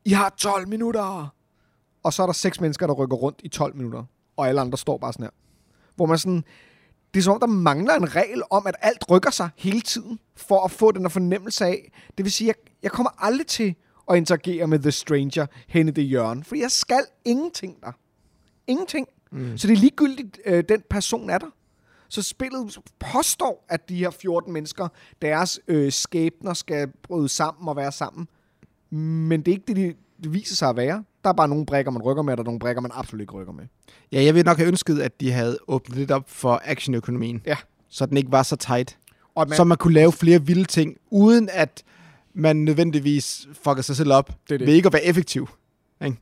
[0.05, 1.33] I har 12 minutter,
[2.05, 4.03] og så er der seks mennesker, der rykker rundt i 12 minutter,
[4.37, 5.31] og alle andre står bare sådan her.
[5.95, 6.43] Hvor man sådan,
[7.13, 10.19] det er som om, der mangler en regel om, at alt rykker sig hele tiden,
[10.35, 13.75] for at få den her fornemmelse af, det vil sige, jeg, jeg kommer aldrig til
[14.11, 17.91] at interagere med The Stranger hen i det hjørne, for jeg skal ingenting der.
[18.67, 19.07] Ingenting.
[19.31, 19.57] Mm.
[19.57, 21.49] Så det er ligegyldigt, øh, den person er der.
[22.09, 24.87] Så spillet påstår, at de her 14 mennesker,
[25.21, 28.27] deres øh, skæbner skal bryde sammen og være sammen.
[29.29, 29.93] Men det er ikke det, de,
[30.23, 31.03] det viser sig at være.
[31.25, 33.21] Der er bare nogle brækker, man rykker med, og der er nogle brækker, man absolut
[33.21, 33.63] ikke rykker med.
[34.11, 37.41] Ja, jeg ville nok have ønsket, at de havde åbnet lidt op for actionøkonomien.
[37.45, 37.57] Ja.
[37.89, 38.97] Så den ikke var så tight.
[39.35, 39.55] Og Man...
[39.55, 41.83] Så man kunne lave flere vilde ting, uden at
[42.33, 44.67] man nødvendigvis fucker sig selv op Det er det.
[44.67, 45.49] ved ikke at være effektiv.
[46.05, 46.17] Ikke?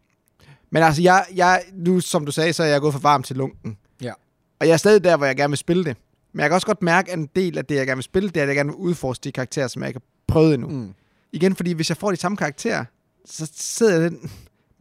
[0.72, 3.36] Men altså, jeg, jeg, nu som du sagde, så er jeg gået for varm til
[3.36, 3.78] lunken.
[4.02, 4.14] Ja.
[4.60, 5.98] Og jeg er stadig der, hvor jeg gerne vil spille det.
[6.34, 8.30] Men jeg kan også godt mærke, at en del af det, jeg gerne vil spille,
[8.30, 10.70] det er, at jeg gerne vil udforske de karakterer, som jeg ikke har prøvet endnu.
[10.70, 10.94] Mm.
[11.32, 12.86] Igen, fordi hvis jeg får de samme karakterer,
[13.26, 14.32] så sidder jeg den...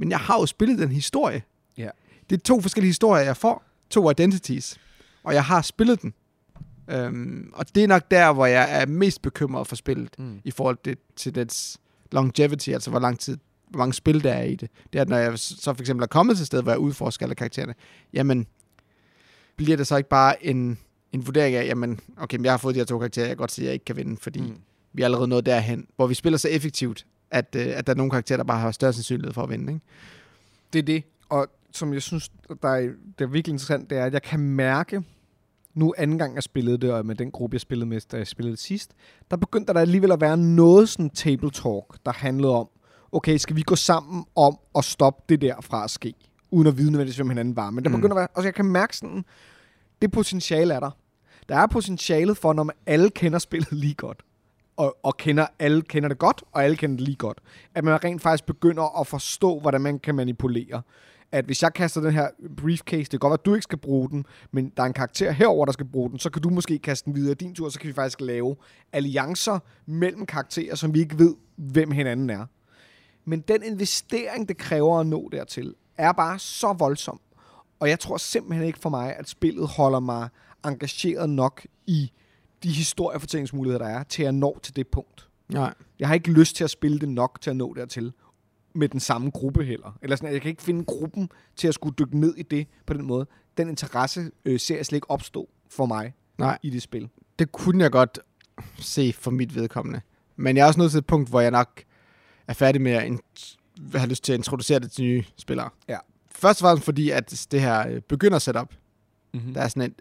[0.02, 1.42] Men jeg har jo spillet den historie.
[1.78, 1.88] Ja.
[2.30, 3.64] Det er to forskellige historier, jeg får.
[3.90, 4.80] To identities.
[5.23, 6.14] Og jeg har spillet den.
[6.90, 10.40] Øhm, og det er nok der, hvor jeg er mest bekymret for spillet, Mm.
[10.44, 11.78] i forhold til, til dets
[12.12, 14.71] longevity, altså hvor lang tid, hvor mange spil der er i det.
[14.92, 16.78] Det er, at når jeg så for eksempel er kommet til et sted, hvor jeg
[16.78, 17.75] udforsker alle karaktererne,
[18.12, 18.47] jamen,
[19.56, 20.78] bliver det så ikke bare en,
[21.12, 23.37] en vurdering af, jamen, okay, men jeg har fået de her to karakterer, jeg kan
[23.37, 24.59] godt sige, at jeg ikke kan vinde, fordi mm.
[24.92, 27.96] vi er allerede nået derhen, hvor vi spiller så effektivt, at, øh, at der er
[27.96, 29.73] nogle karakterer, der bare har større sandsynlighed for at vinde.
[29.73, 29.84] Ikke?
[30.73, 31.02] Det er det.
[31.28, 32.30] Og som jeg synes,
[32.62, 32.80] der er,
[33.18, 35.02] det er virkelig interessant, det er, at jeg kan mærke,
[35.75, 38.26] nu anden gang jeg spillede det, og med den gruppe, jeg spillede med, da jeg
[38.26, 38.90] spillede det sidst,
[39.30, 42.68] der begyndte der alligevel at være noget sådan table talk, der handlede om,
[43.12, 46.14] okay, skal vi gå sammen om at stoppe det der fra at ske,
[46.50, 47.71] uden at vide nødvendigvis, hvem hinanden var.
[47.71, 47.97] Men der Mm.
[47.97, 49.25] begynder at være, og jeg kan mærke sådan,
[50.02, 50.90] det potentiale er der.
[51.49, 54.23] Der er potentialet for, når man alle kender spillet lige godt,
[54.76, 57.39] og, og kender, alle kender det godt, og alle kender det lige godt,
[57.75, 60.82] at man rent faktisk begynder at forstå, hvordan man kan manipulere.
[61.32, 63.78] At hvis jeg kaster den her briefcase, det kan godt være, at du ikke skal
[63.78, 66.50] bruge den, men der er en karakter herover der skal bruge den, så kan du
[66.50, 68.56] måske kaste den videre din tur, så kan vi faktisk lave
[68.93, 72.47] alliancer mellem karakterer, som vi ikke ved, hvem hinanden er.
[73.25, 77.21] Men den investering, det kræver at nå dertil, er bare så voldsom.
[77.80, 80.28] Og jeg tror simpelthen ikke for mig, at spillet holder mig
[80.65, 82.13] engageret nok i
[82.62, 85.28] de historiefortællingsmuligheder, der er, til at nå til det punkt.
[85.48, 85.75] Nej.
[85.98, 88.12] Jeg har ikke lyst til at spille det nok til at nå dertil
[88.75, 89.98] med den samme gruppe heller.
[90.02, 92.94] Eller sådan, jeg kan ikke finde gruppen til at skulle dykke ned i det på
[92.94, 93.26] den måde.
[93.56, 96.58] Den interesse øh, ser jeg slet ikke opstå for mig Nej.
[96.62, 97.08] i det spil.
[97.38, 98.18] Det kunne jeg godt
[98.78, 100.00] se for mit vedkommende.
[100.36, 101.82] Men jeg er også nået til et punkt, hvor jeg nok
[102.48, 103.20] er færdig med at
[103.94, 105.70] have lyst til at introducere det til nye spillere.
[105.88, 105.98] Ja.
[106.30, 108.75] Først og fremmest fordi, at det her øh, begynder setup,
[109.34, 109.54] Mm-hmm.
[109.54, 109.95] der er sådan et,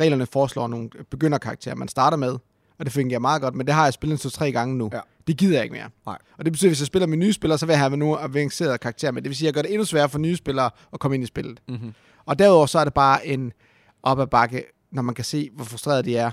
[0.00, 2.30] reglerne foreslår nogle begynderkarakterer, man starter med,
[2.78, 4.90] og det fungerer meget godt, men det har jeg spillet to-tre gange nu.
[4.92, 5.00] Ja.
[5.26, 5.88] Det gider jeg ikke mere.
[6.06, 6.18] Nej.
[6.38, 8.18] Og det betyder, at hvis jeg spiller med nye spillere, så vil jeg have nogle
[8.20, 9.22] avancerede karakterer med.
[9.22, 11.24] Det vil sige, at jeg gør det endnu sværere for nye spillere at komme ind
[11.24, 11.60] i spillet.
[11.68, 11.94] Mm-hmm.
[12.26, 13.52] Og derudover så er det bare en
[14.02, 16.30] op ad bakke, når man kan se, hvor frustreret de er,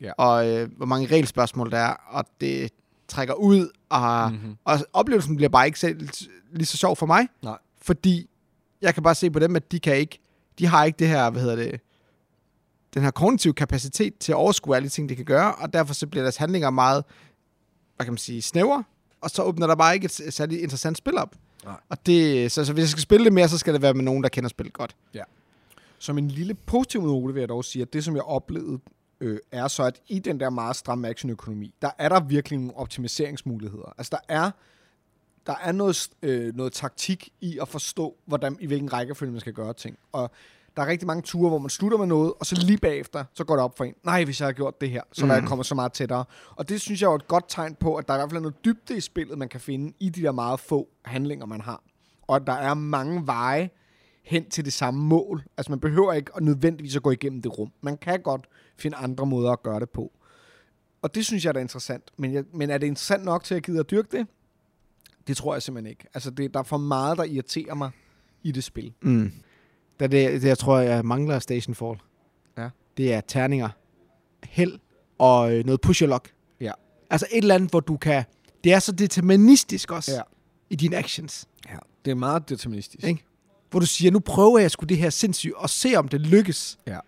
[0.00, 0.12] Ja.
[0.18, 2.70] og øh, hvor mange regelspørgsmål der er, og det
[3.08, 4.56] trækker ud, og, Mm-hmm.
[4.64, 6.08] og oplevelsen bliver bare ikke selv
[6.52, 7.58] lige så sjov for mig, Nej.
[7.82, 8.28] fordi
[8.82, 10.18] jeg kan bare se på dem, at de kan ikke,
[10.58, 11.80] de har ikke det her, hvad hedder det,
[12.94, 15.94] den her kognitive kapacitet til at overskue alle de ting, de kan gøre, og derfor
[15.94, 17.04] så bliver deres handlinger meget,
[17.96, 18.84] hvad kan man sige, snævre,
[19.20, 21.36] og så åbner der bare ikke et særligt interessant spil op.
[21.64, 21.74] Nej.
[21.88, 24.04] Og det, så, så hvis jeg skal spille det mere, så skal det være med
[24.04, 24.96] nogen, der kender spillet godt.
[25.98, 28.78] Som en lille positiv note vil jeg dog sige, at det, som jeg oplevede,
[29.20, 32.76] øh, er så, at i den der meget stramme actionøkonomi, der er der virkelig nogle
[32.76, 33.94] optimaliseringsmuligheder.
[33.98, 34.50] Altså, der er,
[35.48, 39.52] der er noget, øh, noget taktik i at forstå, hvordan, i hvilken rækkefølge man skal
[39.52, 39.98] gøre ting.
[40.12, 40.30] Og
[40.76, 43.44] der er rigtig mange ture, hvor man slutter med noget, og så lige bagefter, så
[43.44, 43.94] går det op for en.
[44.04, 45.48] Nej, hvis jeg har gjort det her, så var jeg Mm.
[45.48, 46.24] kommet så meget tættere.
[46.56, 48.40] Og det synes jeg er et godt tegn på, at der i hvert fald er
[48.42, 51.82] noget dybde i spillet, man kan finde i de der meget få handlinger, man har.
[52.22, 53.70] Og at der er mange veje
[54.24, 55.44] hen til det samme mål.
[55.56, 57.72] Altså man behøver ikke at nødvendigvis at gå igennem det rum.
[57.80, 60.12] Man kan godt finde andre måder at gøre det på.
[61.02, 62.02] Og det synes jeg er interessant.
[62.16, 64.26] Men, jeg, men er det interessant nok til at gide at dyrke det?
[65.28, 66.04] Det tror jeg simpelthen ikke.
[66.14, 67.90] Altså det, der er for meget, der irriterer mig
[68.42, 68.92] i det spil.
[69.02, 69.32] Mm.
[69.98, 71.96] Det, er det, det, jeg tror, jeg mangler Station Fall.
[72.58, 72.68] Ja.
[72.96, 73.68] Det er terninger,
[74.44, 74.78] held
[75.18, 76.32] og øh, noget push luck.
[76.60, 76.72] Ja.
[77.10, 78.24] Altså et eller andet, hvor du kan...
[78.64, 80.20] Det er så deterministisk også Ja.
[80.70, 81.48] i dine actions.
[81.68, 81.76] Ja.
[82.04, 83.04] Det er meget deterministisk.
[83.06, 83.24] Ikke?
[83.70, 86.78] hvor du siger, nu prøver jeg sgu det her sindssygt, og se om det lykkes.
[86.86, 86.98] Ja.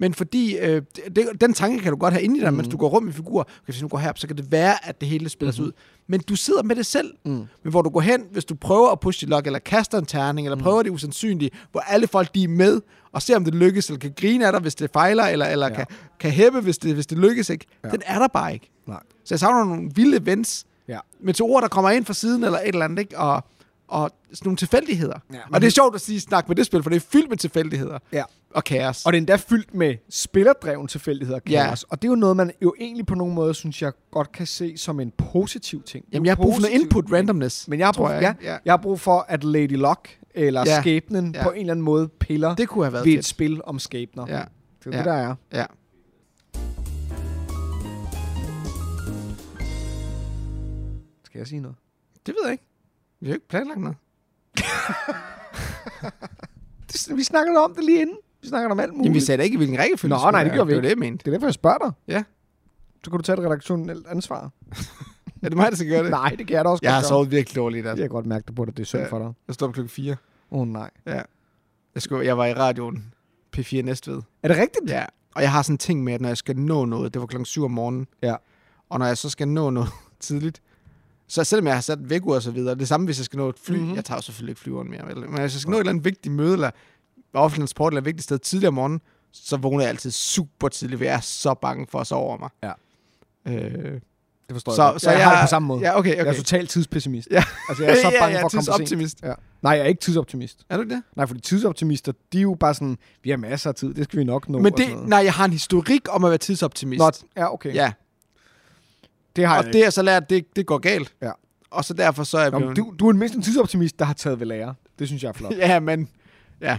[0.00, 0.82] Men fordi, øh,
[1.16, 2.56] det, den tanke kan du godt have inde i dig, mm.
[2.56, 3.44] Mens du går rundt med figurer.
[3.44, 5.66] Okay, hvis nu går herop, så kan det være, at det hele spiller sig Mhm.
[5.68, 5.72] ud.
[6.06, 7.14] Men du sidder med det selv.
[7.24, 7.30] Mm.
[7.32, 10.06] Men hvor du går hen, hvis du prøver at pushe dit luck, eller kaster en
[10.06, 10.62] terning, eller Mm.
[10.62, 12.80] prøver det usandsynlige, hvor alle folk de er med,
[13.12, 15.68] og ser om det lykkes, eller kan grine af dig, hvis det fejler, eller, eller
[15.68, 15.74] Ja.
[15.74, 15.86] kan,
[16.20, 17.66] kan hæppe, hvis det, hvis det lykkes ikke.
[17.84, 17.88] Ja.
[17.88, 18.70] Den er der bare ikke.
[18.86, 19.00] Nej.
[19.24, 20.98] Så jeg savner nogle vilde events, Ja.
[21.22, 23.18] meteorer, der kommer ind fra siden, eller et eller andet, ikke?
[23.18, 23.44] Og,
[23.90, 25.18] og sådan nogle tilfældigheder.
[25.32, 27.00] Ja, Ja, og det er sjovt at sige snak med det spil, for det er
[27.12, 28.22] fyldt med tilfældigheder Ja.
[28.54, 29.06] og kaos.
[29.06, 31.66] Og det er endda fyldt med spillerdreven tilfældigheder og Ja.
[31.66, 31.82] kaos.
[31.82, 34.46] Og det er jo noget, man jo egentlig på nogen måde, synes jeg, godt kan
[34.46, 36.04] se som en positiv ting.
[36.12, 37.68] Jamen, jeg har brug for noget input men- randomness.
[37.68, 38.34] Men jeg har, brug, tror ja, jeg.
[38.42, 38.56] Ja.
[38.64, 40.74] jeg har brug for, at Lady Luck eller ja.
[40.74, 40.80] Ja.
[40.80, 41.42] skæbnen Ja.
[41.42, 43.26] på en eller anden måde piller Det kunne have været ved et fedt.
[43.26, 44.26] spil om skæbner.
[44.28, 44.32] Ja,
[44.84, 44.96] Det er Ja.
[44.98, 45.34] det, der er.
[45.52, 45.64] ja.
[51.24, 51.76] Skal jeg sige noget?
[52.26, 52.64] Det ved jeg ikke.
[53.20, 53.96] Vi har jo ikke planlagt noget.
[56.92, 58.16] Det, vi snakkede om det lige inden.
[58.42, 59.04] Vi snakkede om alt muligt.
[59.04, 60.94] Jamen, vi sagde da ikke, hvilken rækkefølge Nå, nej, det gjorde vi Det var ikke.
[61.00, 61.24] det, jeg mente.
[61.24, 61.92] Det er derfor, jeg spørger dig.
[62.08, 62.22] Ja.
[63.04, 64.50] Så kan du tage et redaktionelt ansvar.
[65.42, 66.10] Er det mig, der skal gøre det?
[66.10, 67.08] Nej, det kan jeg da også Jeg har gøre.
[67.08, 67.82] sovet virkelig dårligt.
[67.84, 68.02] Jeg Altså.
[68.02, 68.76] kan godt mærke det på dig.
[68.76, 69.08] Det er synd Ja.
[69.08, 69.32] for dig.
[69.48, 70.16] Jeg op klokken 4.
[70.50, 70.90] Åh oh, nej.
[71.06, 71.22] Ja.
[71.94, 73.14] Jeg, skulle, jeg var i radioen.
[73.56, 74.20] P4 Næstved.
[74.42, 74.90] Er det rigtigt?
[74.90, 75.04] Ja.
[75.34, 77.26] Og jeg har sådan en ting med, at når jeg skal nå noget, det var
[77.26, 78.06] klokken 7 om morgenen.
[78.22, 78.34] Ja.
[78.90, 79.88] Og når jeg så skal nå noget
[80.20, 80.62] tidligt,
[81.30, 83.48] så selvom jeg har sat væk og så videre, det samme hvis jeg skal nå
[83.48, 83.80] et fly, Mhm.
[83.82, 83.96] mm-hmm.
[83.96, 86.04] jeg tager jo selvfølgelig ikke flyveren mere, men hvis jeg skal nå et eller andet
[86.04, 86.70] vigtigt møde, eller
[87.34, 89.00] offentlig transport, eller et vigtigt sted tidligere om morgenen,
[89.32, 92.38] så vågner jeg altid super tidligt, for jeg er så bange for at sove over
[92.38, 92.50] mig.
[92.62, 92.72] Ja.
[93.46, 94.00] Øh,
[94.48, 95.02] Det forstår så, jeg godt.
[95.02, 95.80] så jeg, jeg, har det på samme måde.
[95.80, 96.36] Ja, okay, Jeg er okay.
[96.38, 97.28] totalt tidspessimist.
[97.30, 97.44] Ja.
[97.68, 99.22] Altså, jeg er så bange ja, for at komme for sent.
[99.22, 99.32] Ja.
[99.62, 100.64] Nej, jeg er ikke tidsoptimist.
[100.68, 101.02] Er du ikke det?
[101.16, 104.18] Nej, fordi tidsoptimister, de er jo bare sådan, vi har masser af tid, det skal
[104.18, 104.58] vi nok nå.
[104.58, 106.98] Men det, nej, jeg har en historik om at være tidsoptimist.
[106.98, 107.74] Nå, ja, okay.
[107.74, 107.92] Ja,
[109.40, 111.14] det har og jeg det er så lært, det, det går galt.
[111.22, 111.30] Ja.
[111.70, 112.76] Og så derfor så er jeg Nå, blevet...
[112.76, 114.74] du, du er mindst en tidsoptimist, der har taget ved lære.
[114.98, 115.52] Det synes jeg er flot.
[115.68, 116.08] Ja, men...
[116.60, 116.78] Ja.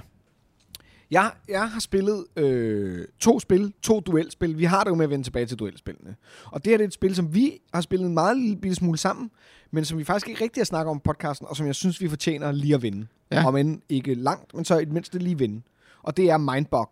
[1.12, 4.58] Jeg, jeg har spillet øh, to spil, to duelspil.
[4.58, 6.16] Vi har det jo med at vende tilbage til duelspillene.
[6.46, 8.76] Og det her det er et spil, som vi har spillet en meget lille bitte
[8.76, 9.32] smule sammen,
[9.72, 12.02] men som vi faktisk ikke rigtig har snakket om på podcasten, og som jeg synes,
[12.02, 13.08] vi fortjener lige at vinde.
[13.32, 13.48] Ja.
[13.48, 15.62] Om end ikke langt, men så i det mindste lige vinde.
[16.04, 16.90] Og det er Mindbug.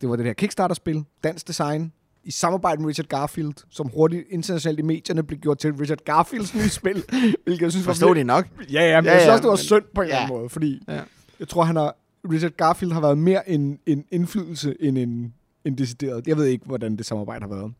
[0.00, 1.92] Det var det her Kickstarter-spil, dansk design,
[2.24, 6.54] i samarbejde med Richard Garfield, som hurtigt internationalt i medierne blev gjort til Richard Garfields
[6.54, 7.04] nye spil,
[7.44, 8.48] hvilket jeg synes var Forstå det nok.
[8.72, 10.22] Ja, ja, men Ja, jeg synes ja, også, det var men- synd på en ja.
[10.22, 11.00] anden måde, fordi Ja.
[11.40, 11.96] jeg tror, han har,
[12.32, 16.26] Richard Garfield har været mere en, en indflydelse end en, en decideret.
[16.26, 17.72] Jeg ved ikke, hvordan det samarbejde har været.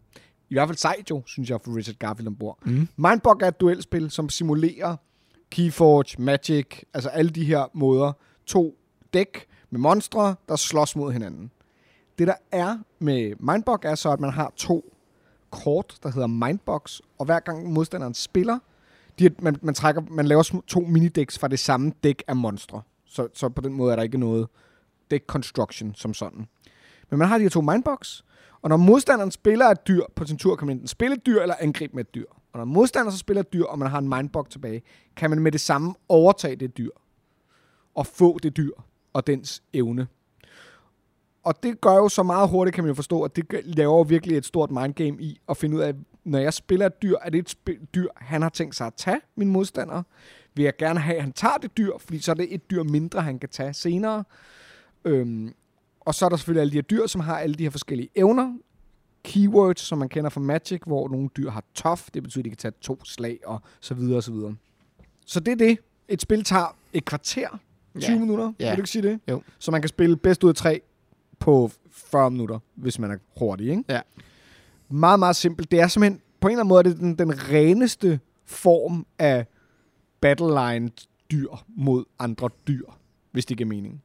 [0.51, 2.59] I hvert fald sejt jo, synes jeg, for Richard Garfield ombord.
[2.67, 2.89] Mm.
[2.97, 4.97] Mindbug er et duelspil, som simulerer
[5.51, 8.13] Keyforge, Magic, altså alle de her måder.
[8.47, 8.75] To
[9.15, 11.51] dæk med monstre, der slås mod hinanden.
[12.21, 14.95] Det der er med Mindbox, er så, at man har to
[15.51, 18.59] kort, der hedder Mindbox, og hver gang modstanderen spiller,
[19.19, 22.83] de, man, man, trækker, man laver to minidæks fra det samme dæk af monstre.
[23.05, 24.49] Så, så på den måde er der ikke noget
[25.11, 26.47] deck construction som sådan.
[27.11, 28.23] Men man har de her to Mindbox,
[28.63, 31.43] og når modstanderen spiller et dyr på sin tur, kan man enten spille et dyr
[31.43, 32.27] eller angribe med et dyr.
[32.53, 34.83] Og når modstanderen så spiller et dyr, og man har en Mindbox tilbage,
[35.17, 36.91] kan man med det samme overtage det dyr.
[37.95, 38.73] Og få det dyr
[39.13, 40.07] og dens evne.
[41.51, 44.37] Og det gør jo så meget hurtigt, kan man jo forstå, at det laver virkelig
[44.37, 47.39] et stort mindgame i at finde ud af, når jeg spiller et dyr, er det
[47.39, 50.03] et sp- dyr, han har tænkt sig at tage, min modstander?
[50.55, 52.83] Vil jeg gerne have, at han tager det dyr, fordi så er det et dyr
[52.83, 54.25] mindre, han kan tage senere.
[55.05, 55.55] Øhm,
[56.01, 58.09] og så er der selvfølgelig alle de her dyr, som har alle de her forskellige
[58.17, 58.55] evner.
[59.25, 62.51] Keywords, som man kender fra Magic, hvor nogle dyr har tough, det betyder, at de
[62.51, 64.57] kan tage to slag og så videre og så videre.
[65.27, 65.79] Så det er det.
[66.09, 67.49] Et spil tager et kvarter,
[68.01, 68.19] 20 Ja.
[68.19, 68.69] minutter, Ja.
[68.71, 69.21] vil du ikke sige det?
[69.31, 69.43] Jo.
[69.59, 70.81] Så man kan spille bedst ud af tre
[71.41, 73.85] på 40 minutter, hvis man er hurtig, ikke?
[73.89, 74.01] Ja.
[74.89, 75.71] Meget, meget simpelt.
[75.71, 79.47] Det er simpelthen, på en eller anden måde, er det den, den reneste form af
[80.21, 80.91] battleline
[81.31, 82.85] dyr mod andre dyr,
[83.33, 84.03] hvis det giver mening.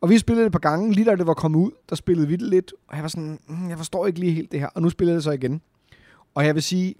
[0.00, 2.28] Og vi spillede det et par gange, lige da det var kommet ud, der spillede
[2.28, 4.68] vi det lidt, og jeg var sådan, mm, jeg forstår ikke lige helt det her,
[4.68, 5.60] og nu spiller jeg det så igen.
[6.34, 6.94] Og jeg vil sige,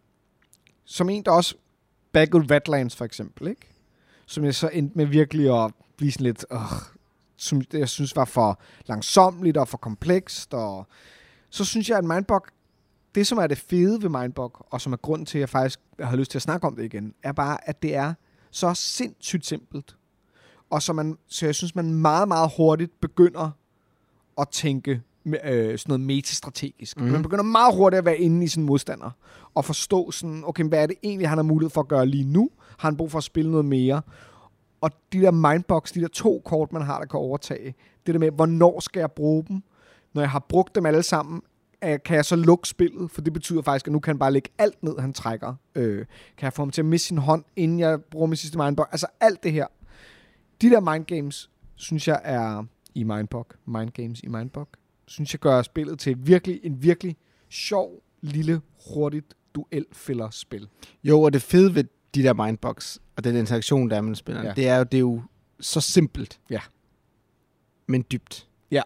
[0.85, 1.55] som en, der også
[2.13, 3.71] baggede Wetlands for eksempel, ikke?
[4.27, 6.59] som jeg så endte med virkelig at blive sådan lidt, øh,
[7.41, 10.87] som jeg synes var for langsomligt og for komplekst, og
[11.51, 12.41] så synes jeg, at Mindbug,
[13.15, 15.81] det som er det fede ved Mindbug, og som er grunden til, at jeg faktisk
[16.01, 18.15] har lyst til at snakke om det igen, er bare, at det er
[18.51, 19.97] så sindssygt simpelt.
[20.71, 23.51] Og så, man, så jeg synes, man meget, meget hurtigt begynder
[24.39, 27.01] at tænke med, øh, sådan noget metastrategisk.
[27.01, 27.07] Mm.
[27.07, 29.11] Man begynder meget hurtigt at være inde i sin modstander.
[29.55, 32.25] Og forstå sådan, okay, hvad er det egentlig, han har mulighed for at gøre lige
[32.25, 32.51] nu?
[32.79, 34.03] Har han brug for at spille noget mere?
[34.81, 37.75] Og de der mindbox, de der to kort, man har, der kan overtage.
[38.07, 39.63] Det der med, hvornår skal jeg bruge dem?
[40.15, 41.43] Når jeg har brugt dem alle sammen,
[41.83, 43.11] kan jeg så lukke spillet?
[43.11, 45.55] For det betyder faktisk, at nu kan han bare lægge alt ned, han trækker.
[45.75, 48.59] Øh, kan jeg få ham til at miste sin hånd, inden jeg bruger min sidste
[48.59, 48.87] mindbox?
[48.93, 49.67] Altså alt det her.
[50.63, 52.65] De der mind games, synes jeg er
[52.95, 53.47] i mindbox.
[53.67, 54.67] Mind games i mindbox.
[55.07, 57.17] Synes jeg gør spillet til virkelig, en virkelig
[57.49, 57.91] sjov,
[58.21, 58.61] lille,
[58.95, 60.69] hurtigt duelfiller-spil.
[61.05, 64.47] Jo, og det fede ved de der mindbox, og den interaktion, der er med spilleren,
[64.47, 64.53] Ja.
[64.55, 65.23] det, er jo, det er jo
[65.61, 66.41] så simpelt.
[66.51, 66.61] Ja.
[67.87, 68.49] Men dybt.
[68.71, 68.83] Ja.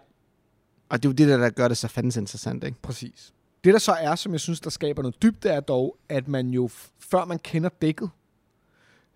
[0.89, 2.83] Og det er jo det der, der gør det så fandens interessant, ikke?
[2.83, 3.33] Præcis.
[3.65, 6.49] Det der så er, som jeg synes, der skaber noget dybde, er dog, at man
[6.49, 6.69] jo,
[6.99, 8.11] før man kender dækket,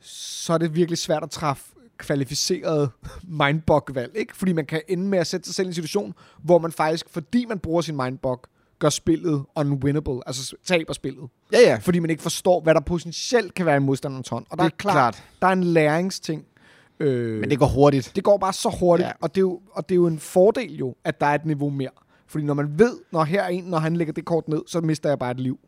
[0.01, 1.65] så er det virkelig svært at træffe
[1.97, 2.91] kvalificeret
[3.43, 4.37] mindbug-valg, ikke?
[4.37, 7.09] Fordi man kan ende med at sætte sig selv i en situation, hvor man faktisk,
[7.09, 8.45] fordi man bruger sin mindbug,
[8.79, 11.29] gør spillet unwinnable, altså taber spillet.
[11.53, 11.77] Ja, ja.
[11.83, 14.47] Fordi man ikke forstår, hvad der potentielt kan være i modstanderens hånd.
[14.51, 15.25] Og der Det er, er klart, klart.
[15.43, 16.45] der er en læringsting.
[17.01, 18.13] Øh, Men det går hurtigt.
[18.17, 19.13] det går bare så hurtigt, ja.
[19.21, 21.47] Og, det er jo, og det er jo en fordel jo, at der er et
[21.47, 21.91] niveau mere.
[22.27, 24.81] Fordi når man ved, når her er en, når han lægger det kort ned, så
[24.81, 25.59] mister jeg bare et liv.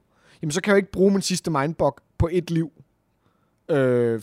[0.43, 2.71] Jamen så kan jeg jo ikke bruge min sidste mindbug på et liv,
[3.69, 4.23] øh,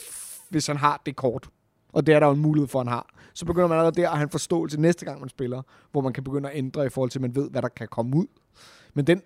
[0.50, 1.50] hvis han har det kort.
[1.94, 3.10] Og det er der jo en mulighed for, han har.
[3.34, 6.14] Så begynder man allerede der at have en forståelse næste gang, man spiller, hvor man
[6.14, 8.26] kan begynde at ændre i forhold til, at man ved, hvad der kan komme ud.
[8.98, 9.22] Men den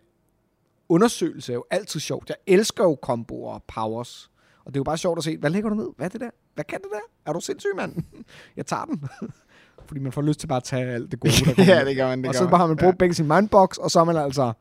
[0.89, 2.29] undersøgelse er jo altid sjovt.
[2.29, 4.31] Jeg elsker jo komboer og powers.
[4.65, 5.88] Og det er jo bare sjovt at se, hvad lægger du ned?
[5.97, 6.29] Hvad er det der?
[6.55, 7.29] Hvad kan det der?
[7.29, 7.95] Er du sindssyg, mand?
[8.57, 9.03] Jeg tager den.
[9.88, 11.95] Fordi man får lyst til bare at tage alt det gode, der kommer ja, det
[11.95, 12.21] gør man.
[12.21, 14.53] Det Og så bare har man brugt begge sin mindbox, og så er man altså,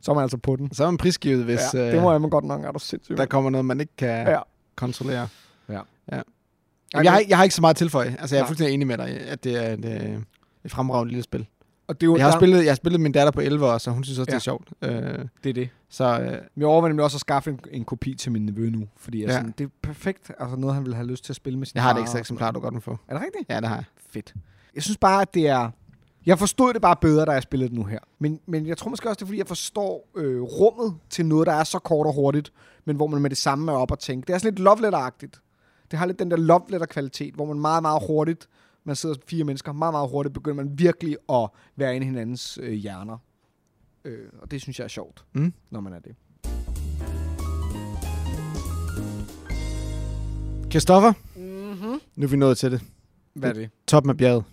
[0.00, 0.74] så er man altså på den.
[0.74, 2.78] Så er man prisgivet, hvis ja, ja, det må jeg man godt nok, er du
[2.78, 3.16] sindssyg.
[3.16, 4.30] der kommer noget, man ikke kan Ja.
[4.30, 4.40] ja.
[4.76, 5.28] kontrollere.
[5.68, 5.80] Ja.
[6.12, 6.22] ja.
[6.94, 8.16] Jamen, jeg, har, ikke- jeg har ikke så meget at tilføje.
[8.20, 8.48] Altså, jeg er Nej.
[8.48, 10.18] fuldstændig enig med dig, at det er et, øh,
[10.64, 11.46] et fremragende lille spil.
[11.88, 13.66] Og det er jo Jeg har, der- spillet, jeg har spillet min datter på 11
[13.66, 14.34] år, så hun synes også, Ja.
[14.34, 14.68] det er sjovt.
[14.82, 15.68] Øh, Det er det.
[15.88, 18.88] så øh, jeg overvejer nemlig også at skaffe en, en kopi til min nevø nu,
[18.96, 19.34] fordi jeg Ja.
[19.34, 20.30] sådan, det er perfekt.
[20.38, 22.02] Altså noget, han vil have lyst til at spille med sin jeg har far et
[22.02, 22.98] ekstra eksemplar, du godt må få.
[23.08, 23.48] Er det rigtigt?
[23.50, 23.84] Ja, det har jeg.
[24.10, 24.34] Fedt.
[24.74, 25.70] Jeg synes bare, at det er...
[26.26, 27.98] Jeg forstod det bare bedre, da jeg spillede det nu her.
[28.18, 31.46] Men, men jeg tror måske også, det er, fordi jeg forstår øh, rummet til noget,
[31.46, 32.52] der er så kort og hurtigt,
[32.84, 34.26] men hvor man med det samme er op og tænke.
[34.26, 35.40] Det er sådan lidt love letter-agtigt.
[35.90, 38.48] Det har lidt den der love letter-kvalitet, hvor man meget, meget hurtigt,
[38.88, 42.58] man sidder fire mennesker, meget, meget hurtigt begynder man virkelig at være inde i hinandens
[42.62, 43.18] øh, hjerner.
[44.04, 45.52] Øh, og det synes jeg er sjovt, Mm.
[45.70, 46.14] når man er det.
[50.70, 52.00] Christoffer, Mm-hmm.
[52.16, 52.80] nu er vi nået til det.
[53.34, 53.70] Hvad er det?
[53.86, 54.44] Toppen af bjerget.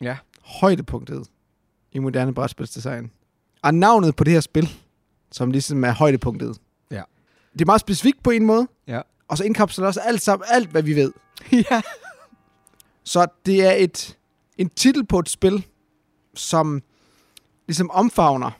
[0.00, 0.16] Ja.
[0.42, 1.26] Højdepunktet
[1.92, 3.10] i moderne brætspilsdesign.
[3.62, 4.68] Og navnet på det her spil,
[5.32, 6.58] som ligesom er højdepunktet.
[6.90, 7.02] Ja.
[7.52, 9.00] Det er meget specifikt på en måde, Ja.
[9.28, 11.12] og så indkapsler også alt, sammen, alt, hvad vi ved.
[11.70, 11.80] ja.
[13.08, 14.18] Så det er et,
[14.58, 15.66] en titel på et spil,
[16.34, 16.82] som
[17.66, 18.50] ligesom omfavner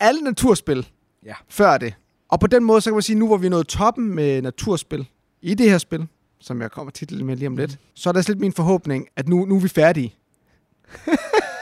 [0.00, 0.88] alle naturspil
[1.24, 1.34] Ja.
[1.48, 1.94] før det.
[2.28, 4.42] Og på den måde, så kan man sige, nu hvor vi er nået toppen med
[4.42, 5.08] naturspil
[5.42, 6.06] i det her spil,
[6.40, 9.28] som jeg kommer titlen med lige om lidt, så er der lidt min forhåbning, at
[9.28, 10.14] nu, nu er vi færdige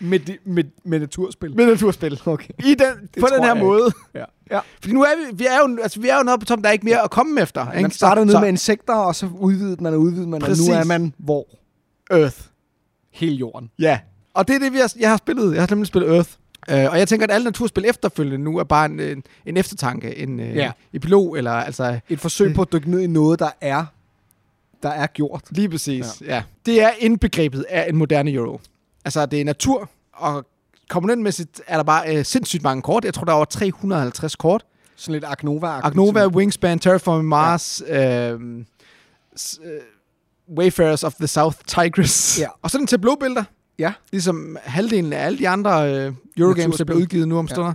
[0.00, 1.56] Med, de, med, med naturspil.
[1.56, 2.20] med naturspil.
[2.26, 2.48] Okay.
[2.58, 3.92] I den, på tror den her måde.
[4.14, 4.24] Ja.
[4.50, 4.60] ja.
[4.80, 6.68] Fordi nu er vi, vi er jo, altså, vi er jo nået på toppen, der
[6.68, 7.64] er ikke mere at komme efter.
[7.64, 7.90] Man ikke?
[7.90, 10.68] startede ned med insekter, og så udvidede man og udvidede man, Præcis.
[10.68, 11.46] og nu er man hvor?
[12.10, 12.36] Earth.
[13.10, 13.70] Hele jorden.
[13.78, 13.98] Ja.
[14.34, 15.54] Og det er det, vi har, jeg har spillet.
[15.54, 16.30] Jeg har nemlig spillet Earth.
[16.72, 20.16] Uh, og jeg tænker, at alle naturspil efterfølgende nu er bare en, en, en eftertanke,
[20.18, 20.44] en Ja.
[20.54, 20.72] ja.
[20.92, 23.84] epilog, eller altså Et forsøg på at dykke ned i noget, der er,
[24.82, 25.42] der er gjort.
[25.50, 26.06] lige præcis.
[26.20, 26.34] Ja.
[26.34, 26.42] ja.
[26.66, 28.60] Det er indbegrebet af en moderne euro.
[29.06, 30.46] Altså, det er natur, og
[30.88, 33.04] komponentmæssigt er der bare uh, sindssygt mange kort.
[33.04, 34.64] Jeg tror, der er over 350 kort.
[34.96, 35.66] Sådan lidt Agnova.
[35.66, 38.36] Agnova, Wingspan, Terraforming Mars, ja.
[39.38, 39.70] s- øh,
[40.58, 42.38] Wayfarers of the South Tigris.
[42.40, 42.48] Ja.
[42.62, 43.44] Og så den tableaubilleder.
[43.78, 43.92] Ja.
[44.12, 47.54] Ligesom halvdelen af alle de andre øh, Eurogames, der bliver udgivet nu om Ja.
[47.54, 47.72] stunder.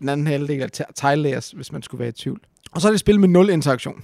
[0.00, 2.40] Den anden halvdel er ti- tile layers, hvis man skulle være i tvivl.
[2.72, 4.02] Og så er det et spil med nul interaktion.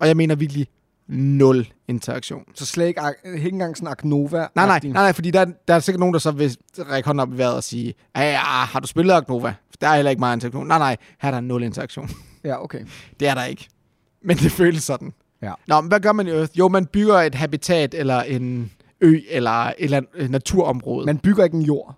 [0.00, 0.66] Og jeg mener virkelig
[1.08, 2.42] nul interaktion.
[2.54, 3.00] Så slet ikke,
[3.34, 4.38] ikke engang sådan Agnova.
[4.38, 7.20] Nej, nej, nej, nej, fordi der, der er sikkert nogen, der så vil række hånden
[7.20, 9.54] op i vejret og sige, ja, har du spillet Agnova?
[9.80, 10.66] Der er heller ikke meget interaktion.
[10.66, 12.10] Nej, nej, her er der nul interaktion.
[12.44, 12.80] Ja, okay.
[13.20, 13.68] Det er der ikke.
[14.24, 15.12] Men det føles sådan.
[15.42, 15.52] Ja.
[15.66, 16.58] Nå, men hvad gør man i Earth?
[16.58, 21.06] Jo, man bygger et habitat, eller en ø, eller et eller andet naturområde.
[21.06, 21.94] Man bygger ikke en jord.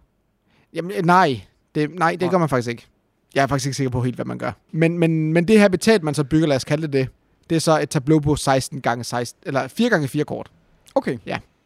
[0.72, 1.40] Jamen, øh, nej.
[1.74, 2.30] Det, nej, det Nå.
[2.30, 2.86] gør man faktisk ikke.
[3.34, 4.52] Jeg er faktisk ikke sikker på helt, hvad man gør.
[4.72, 7.08] Men, men, men det habitat, man så bygger, lad os kalde det det,
[7.50, 10.50] det er så et tableau på 16 gange 16, eller 4 gange 4 kort.
[10.94, 11.18] Okay.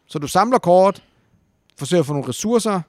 [0.06, 1.02] Så du samler kort,
[1.78, 2.80] forsøger at få nogle ressourcer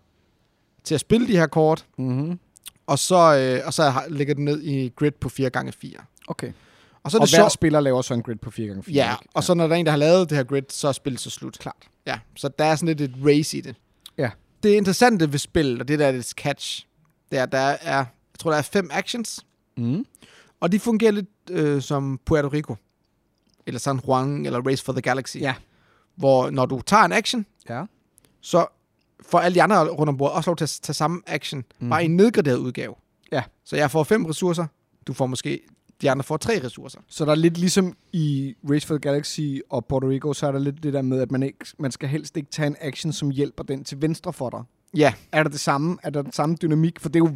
[0.83, 2.39] til at spille de her kort, Mm-hmm.
[2.87, 6.51] og så, øh, og så lægger den ned i grid på 4 gange 4 Okay.
[7.03, 7.51] Og så er og det hver sjovt.
[7.51, 8.91] spiller laver så en grid på 4x4.
[8.93, 9.29] Ja, ikke?
[9.33, 11.19] og så når der er en, der har lavet det her grid, så er spillet
[11.21, 11.57] så slut.
[11.59, 11.75] Klart.
[12.05, 13.75] Ja, så der er sådan lidt et race i det.
[14.17, 14.29] Ja.
[14.63, 16.85] Det interessante ved spillet, og det der er det catch,
[17.31, 18.05] det er, der er, jeg
[18.39, 19.45] tror, der er fem actions,
[19.77, 20.05] Mm.
[20.59, 22.75] og de fungerer lidt øh, som Puerto Rico,
[23.67, 25.37] eller San Juan, eller Race for the Galaxy.
[25.37, 25.55] Ja.
[26.15, 27.83] Hvor når du tager en action, Ja.
[28.41, 28.65] så
[29.21, 31.89] får alle de andre rundt om bordet også lov til at tage samme action, mm.
[31.89, 32.95] bare i en nedgraderet udgave.
[33.31, 33.43] Ja.
[33.65, 34.65] Så jeg får fem ressourcer,
[35.07, 35.59] du får måske
[36.01, 36.99] de andre får tre ressourcer.
[37.07, 40.51] Så der er lidt ligesom i Race for the Galaxy og Puerto Rico, så er
[40.51, 43.13] der lidt det der med, at man, ikke, man skal helst ikke tage en action,
[43.13, 44.63] som hjælper den til venstre for dig.
[44.95, 45.97] Ja, Er der det samme?
[46.03, 46.99] Er der den samme dynamik?
[46.99, 47.27] For det er jo,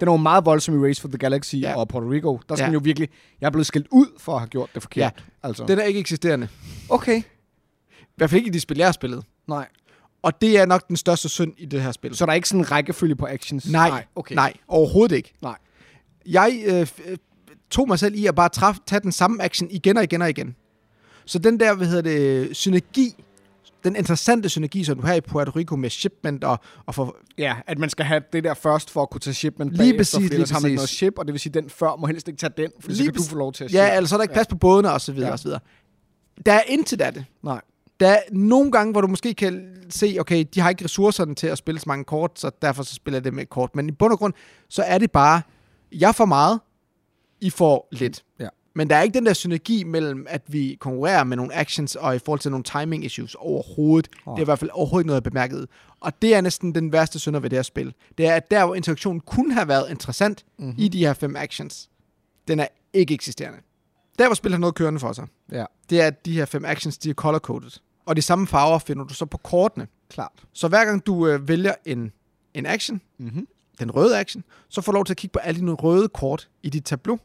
[0.00, 1.76] den er jo meget voldsom i Race for the Galaxy Ja.
[1.76, 2.40] og Puerto Rico.
[2.48, 2.72] Der skal Ja.
[2.72, 3.08] jo virkelig...
[3.40, 5.24] Jeg er blevet skældt ud for at have gjort det forkert.
[5.42, 5.48] Ja.
[5.48, 5.64] Altså.
[5.66, 6.48] den er ikke eksisterende.
[6.88, 7.18] Okay.
[8.00, 9.24] I hvert fald ikke i de spil, jeg har spillet.
[9.48, 9.66] Nej.
[10.22, 12.16] Og det er nok den største synd i det her spil.
[12.16, 13.70] Så der er ikke sådan en rækkefølge på actions?
[13.70, 14.34] nej, Nej, okay.
[14.34, 15.32] nej, overhovedet ikke.
[15.42, 15.56] Nej.
[16.26, 17.16] Jeg øh, øh,
[17.70, 20.30] tog mig selv i at bare træffe, tage den samme action igen og igen og
[20.30, 20.56] igen.
[21.24, 23.24] Så den der, hvad hedder det, synergi,
[23.84, 27.56] den interessante synergi, som du har i Puerto Rico med shipment og, og for, Ja,
[27.66, 30.14] at man skal have det der først for at kunne tage shipment Lige bagefter, præcis,
[30.14, 32.06] fordi lige ellers har man noget ship, og det vil sige, at den før må
[32.06, 33.96] helst ikke tage den, for så kan du få lov til at ja, ship.
[33.96, 35.32] altså så er der ikke plads på bådene og så videre Ja.
[35.32, 35.60] og så videre.
[36.46, 37.24] Der er intet af det.
[37.42, 37.60] Nej.
[38.00, 41.46] Der er nogle gange, hvor du måske kan se, okay, de har ikke ressourcerne til
[41.46, 43.76] at spille så mange kort, så derfor så spiller det med et kort.
[43.76, 44.34] Men i bund og grund,
[44.68, 45.42] så er det bare,
[45.92, 46.60] jeg får meget,
[47.40, 48.24] I får lidt.
[48.40, 48.48] Ja.
[48.76, 52.16] Men der er ikke den der synergi mellem, at vi konkurrerer med nogle actions, og
[52.16, 54.08] i forhold til nogle timing issues overhovedet.
[54.26, 54.32] Oh.
[54.36, 55.66] Det er i hvert fald overhovedet ikke noget, jeg bemærket.
[56.00, 57.94] Og det er næsten den værste synder ved det her spil.
[58.18, 60.66] Det er, at der, hvor interaktionen kunne have været interessant Mhm.
[60.66, 60.82] mm-hmm.
[60.82, 61.88] i de her fem actions,
[62.48, 63.58] den er ikke eksisterende.
[64.18, 66.64] Der, hvor spillet har noget kørende for sig, Ja, det er, at de her fem
[66.64, 67.70] actions, de er color-coded.
[68.06, 69.86] Og de samme farver finder du så på kortene.
[70.10, 70.32] klart.
[70.52, 72.12] Så hver gang du øh, vælger en,
[72.54, 73.46] en action, Mm-hmm.
[73.78, 76.48] den røde action, så får du lov til at kigge på alle dine røde kort
[76.62, 77.18] i dit tableau,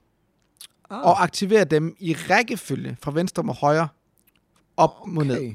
[0.91, 3.87] Ah, og aktivere dem i rækkefølge fra venstre mod højre,
[4.77, 5.11] op okay.
[5.11, 5.53] mod ned.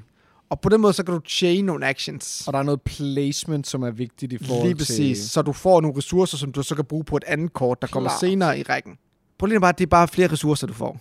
[0.50, 2.46] Og på den måde, så kan du chain nogle actions.
[2.46, 5.18] Og der er noget placement, som er vigtigt i forhold Lige præcis.
[5.18, 5.30] til...
[5.30, 7.88] Så du får nogle ressourcer, som du så kan bruge på et andet kort, der
[7.88, 8.20] kommer Klart.
[8.20, 8.98] senere i rækken.
[9.38, 11.00] Problemet er bare, at det er bare flere ressourcer, du får.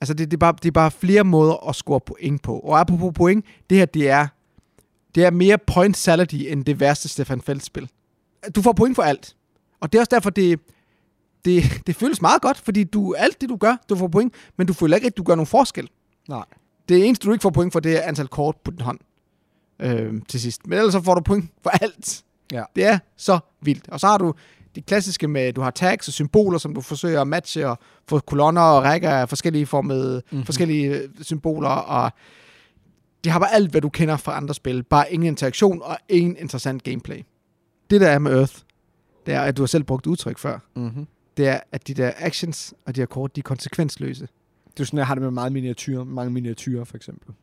[0.00, 2.58] Altså, det, det, er bare, det er bare flere måder at score point på.
[2.58, 4.26] Og apropos point, det her, det er,
[5.14, 7.88] det er mere point salady, end det værste Stefan Feldt-spil.
[8.54, 9.36] Du får point for alt.
[9.80, 10.60] Og det er også derfor, det,
[11.44, 14.66] det, det føles meget godt, fordi du, alt det, du gør, du får point, men
[14.66, 15.88] du føler ikke, at du gør nogen forskel.
[16.28, 16.44] Nej.
[16.88, 18.98] Det eneste, du ikke får point for, det er antal kort på din hånd
[19.82, 20.66] øh, til sidst.
[20.66, 22.22] Men ellers så får du point for alt.
[22.52, 22.62] Ja.
[22.76, 23.88] Det er så vildt.
[23.88, 24.34] Og så har du
[24.74, 28.18] det klassiske med, du har tags og symboler, som du forsøger at matche, og få
[28.18, 30.22] kolonner og rækker af forskellige formede, Mhm.
[30.30, 30.44] mm-hmm.
[30.46, 32.10] forskellige øh, symboler, og
[33.24, 34.82] de har bare alt, hvad du kender fra andre spil.
[34.82, 37.22] Bare ingen interaktion og ingen interessant gameplay.
[37.90, 38.54] Det der er med Earth,
[39.26, 41.06] det er, at du har selv brugt udtryk før, Mm-hmm.
[41.36, 44.28] Det er, at de der actions og de her kort, de er konsekvensløse.
[44.72, 46.04] Det er sådan, jeg har det med meget miniatyrer.
[46.04, 47.34] Mange miniatyrer, for eksempel.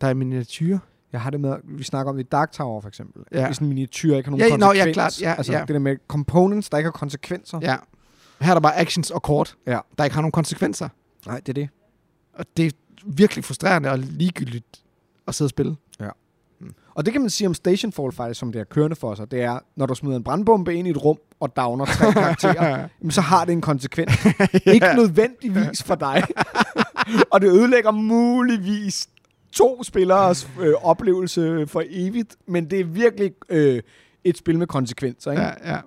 [0.00, 0.78] Der er miniatyr.
[1.12, 3.22] Jeg har det med, vi snakker om det i Dark Tower, for eksempel.
[3.32, 3.46] Ja.
[3.46, 4.94] Hvis en miniatyr ikke har Ja, nogen nå, ja, konsekvens.
[4.94, 5.20] klart.
[5.22, 5.60] Ja, altså, ja.
[5.60, 7.58] det der med components, der ikke har konsekvenser.
[7.62, 7.76] Ja.
[8.40, 9.78] Her er der bare actions og kort, Ja.
[9.98, 10.88] der ikke har nogen konsekvenser.
[11.26, 11.68] Nej, det er det.
[12.34, 12.70] Og det er
[13.06, 14.82] virkelig frustrerende og ligegyldigt
[15.26, 15.76] at sidde og spille.
[16.94, 19.30] Og det kan man sige om Stationfall faktisk, som det er kørende for sig.
[19.30, 22.88] Det er, når du smider en brandbombe ind i et rum og downer tre karakterer,
[23.00, 24.12] jamen, så har det en konsekvens.
[24.74, 26.24] Ikke nødvendigvis for dig.
[27.32, 29.08] og det ødelægger muligvis
[29.52, 33.82] to spilleres øh, oplevelse for evigt, men det er virkelig øh,
[34.24, 35.30] et spil med konsekvenser.
[35.30, 35.42] Ikke?
[35.42, 35.78] Ja, ja.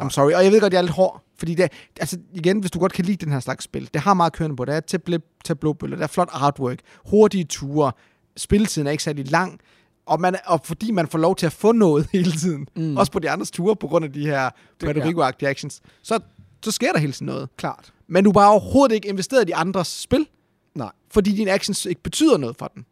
[0.00, 0.32] I'm sorry.
[0.32, 1.20] Og jeg ved godt, jeg er lidt hård.
[1.38, 4.14] Fordi det, altså igen, hvis du godt kan lide den her slags spil, det har
[4.14, 4.64] meget kørende på.
[4.64, 6.78] Der er tableaubilleder, der er flot artwork,
[7.10, 7.92] hurtige ture,
[8.36, 9.60] spilletiden er ikke særlig lang,
[10.06, 12.96] og, man, og fordi man får lov til at få noget hele tiden, Mm.
[12.96, 15.00] også på de andres ture, på grund af de her Puerto.
[15.00, 16.20] Rico-agtige actions, så,
[16.64, 17.48] så sker der hele tiden noget.
[17.56, 17.92] Klart.
[18.06, 20.26] Men du er bare overhovedet ikke investeret i de andres spil,
[20.74, 20.90] Nej.
[21.10, 22.84] fordi dine actions ikke betyder noget for den.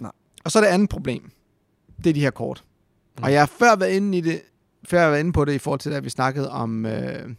[0.00, 0.12] Nej.
[0.44, 1.30] Og så er det andet problem.
[2.04, 2.64] Det er de her kort.
[3.18, 3.24] Mm.
[3.24, 4.42] Og jeg har før været inde i det,
[4.84, 7.30] før jeg har været inde på det i forhold til, da vi snakkede om øh,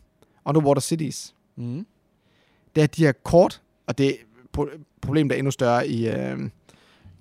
[0.46, 1.36] Underwater Cities.
[1.56, 1.86] Mm.
[2.76, 4.18] Det er de her kort, og det
[4.58, 6.40] pro- problemet er endnu større i, øh,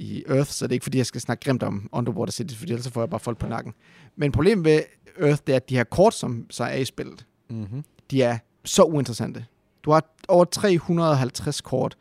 [0.03, 2.65] i Earth, så det er ikke fordi, jeg skal snakke grimt om Underwater Cities, for
[2.65, 3.75] ellers får jeg bare folk på nakken.
[4.17, 4.83] Men problemet ved
[5.21, 7.85] Earth, det er, at de her kort, som så er i spillet, Mm-hmm.
[8.11, 9.47] de er så uinteressante.
[9.85, 11.97] Du har over 350 kort,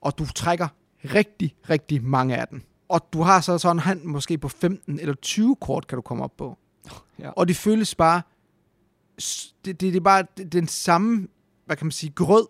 [0.00, 0.68] og du trækker
[1.04, 2.62] rigtig, rigtig mange af dem.
[2.88, 6.02] Og du har så sådan en hand måske på 15 eller 20 kort, kan du
[6.02, 6.58] komme op på.
[7.18, 7.30] Ja.
[7.30, 8.22] Og det føles bare...
[9.16, 11.28] Det, det, det er bare den samme,
[11.66, 12.46] hvad kan man sige, grød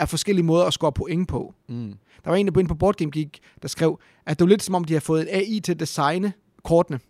[0.00, 1.54] af forskellige måder at score point på.
[1.68, 1.94] Mm.
[2.24, 4.48] Der var en, der på inde på Board Game Geek, der skrev, at det var
[4.48, 6.32] lidt som om, de har fået en AI til at designe
[6.64, 7.00] kortene,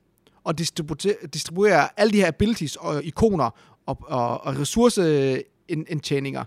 [0.45, 3.51] og distribuere, distribuere alle de her abilities og ikoner
[3.86, 6.45] og, og, og ressourceindtjeninger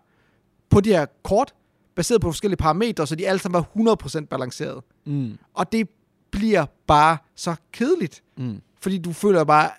[0.70, 1.54] på de her kort,
[1.96, 4.84] baseret på forskellige parametre, så de alle sammen var 100% balanceret.
[5.06, 5.38] Mm.
[5.54, 5.90] Og det
[6.32, 8.62] bliver bare så kedeligt, Mm.
[8.82, 9.70] fordi du føler bare,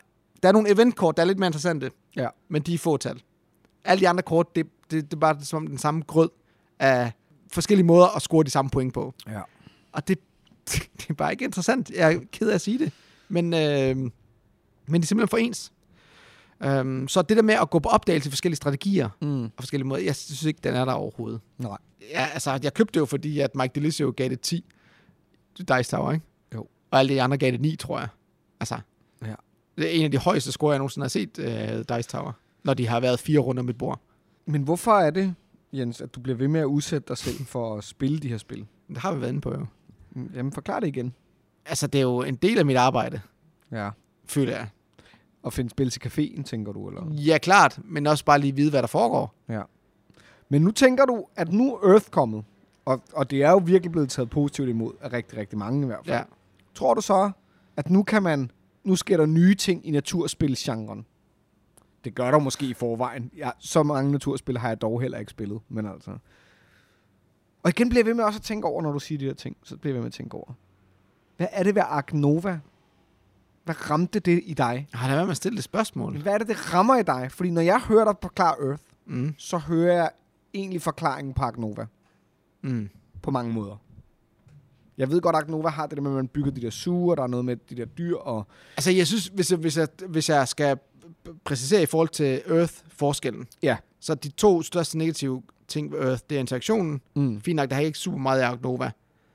[0.42, 2.28] der er nogle eventkort, der er lidt mere interessante, Ja.
[2.48, 3.22] men de er fåtal.
[3.84, 6.28] Alle de andre kort, det, det, det er bare som den samme grød
[6.85, 7.12] af
[7.53, 9.14] forskellige måder at score de samme point på.
[9.28, 9.41] Ja.
[9.93, 10.18] Og det,
[10.72, 11.91] det er bare ikke interessant.
[11.91, 12.93] Jeg er ked af at sige det.
[13.28, 14.11] Men, øh, men
[15.01, 15.72] det er simpelthen for ens.
[16.62, 19.45] Øhm, så det der med at gå på opdagelse i forskellige strategier Mm.
[19.45, 21.41] og forskellige måder, jeg synes ikke, den er der overhovedet.
[21.59, 21.78] Nej.
[22.11, 24.64] Ja, altså, jeg købte det jo, fordi at Mike Delisio gav det 10
[25.59, 26.26] Dice Tower, ikke?
[26.55, 26.66] Jo.
[26.91, 28.09] Og alle de andre gav det 9, tror jeg.
[28.61, 28.78] Altså,
[29.26, 29.35] Ja.
[29.78, 32.32] det er en af de højeste score, jeg nogensinde har set uh, Dice Tower,
[32.64, 34.01] når de har været fire runder med et bord.
[34.47, 35.35] Men hvorfor er det,
[35.74, 38.38] Jens, at du bliver ved med at udsætte dig selv for at spille de her
[38.38, 38.66] spil?
[38.88, 39.66] Det har vi været inde på, jo.
[40.12, 41.14] Mm, Jamen, forklar det igen.
[41.66, 43.20] Altså, det er jo en del af mit arbejde,
[43.72, 43.90] Ja.
[44.26, 44.68] føler jeg.
[45.42, 47.10] Og finde spil til caféen, tænker du, eller?
[47.12, 49.34] Ja, klart, men også bare lige vide, hvad der foregår.
[50.48, 52.44] Men nu tænker du, at nu er Earth kommet,
[52.84, 55.86] og, og det er jo virkelig blevet taget positivt imod af rigtig, rigtig mange i
[55.86, 56.16] hvert fald.
[56.16, 56.22] Ja.
[56.74, 57.30] Tror du så,
[57.76, 58.50] at nu kan man,
[58.84, 61.06] nu sker der nye ting i naturspilsgenren?
[62.05, 63.30] Det gør der måske i forvejen.
[63.36, 66.11] Ja, så mange naturspil har jeg dog heller ikke spillet, men altså...
[67.62, 69.34] Og igen bliver jeg ved med også at tænke over, når du siger de her
[69.34, 70.52] ting, så bliver jeg ved med at tænke over.
[71.36, 72.61] Hvad er det ved Ark Nova?
[73.64, 74.88] Hvad ramte det i dig?
[74.92, 76.18] Har der været med at stille det spørgsmål?
[76.22, 77.32] Hvad er det, det rammer i dig?
[77.32, 79.34] Fordi når jeg hører dig forklare Earth, Mm.
[79.38, 80.11] så hører jeg
[80.55, 81.86] egentlig forklaringen på Ark Nova
[82.62, 82.88] Mm.
[83.22, 83.76] på mange måder.
[84.98, 87.14] Jeg ved godt, at Nova har det der med, at man bygger de der suger,
[87.14, 88.46] der er noget med de der dyr, og
[88.76, 90.78] Altså, jeg synes, hvis jeg, hvis jeg, hvis jeg skal
[91.44, 93.76] præcisere i forhold til Earth-forskellen, Ja.
[94.00, 97.00] så de to største negative ting ved Earth, det er interaktionen.
[97.14, 97.40] mm.
[97.40, 98.90] Fint nok, der har ikke super meget Ark Nova.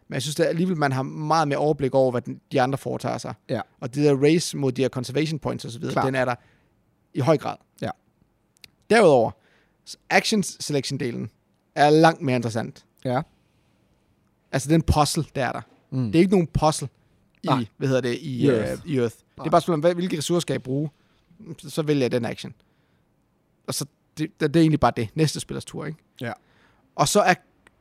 [0.07, 2.21] Men jeg synes det er alligevel, man har meget mere overblik over, hvad
[2.51, 3.33] de andre foretager sig.
[3.49, 3.61] Ja.
[3.79, 6.35] Og det der race mod de her conservation points osv., den er der
[7.13, 7.55] i høj grad.
[7.81, 7.89] Ja.
[8.89, 9.31] Derudover,
[10.09, 11.27] action selection-delen
[11.75, 12.85] er langt mere interessant.
[13.05, 13.21] Ja.
[14.51, 15.61] Altså den puzzle, der er der.
[15.91, 16.05] Mm.
[16.11, 16.89] Det er ikke nogen puzzle
[17.43, 17.65] i, Nej.
[17.77, 18.81] hvad hedder det, i, I uh, Earth.
[18.85, 19.15] i Earth.
[19.15, 19.45] Det Nej.
[19.45, 20.89] er bare spørgsmålet, hvilke ressourcer skal jeg bruge?
[21.57, 22.53] Så, vælger jeg den action.
[23.67, 23.85] Og så,
[24.17, 25.09] det, det, er egentlig bare det.
[25.15, 25.97] Næste spillers tur, ikke?
[26.21, 26.31] Ja.
[26.95, 27.33] Og så er,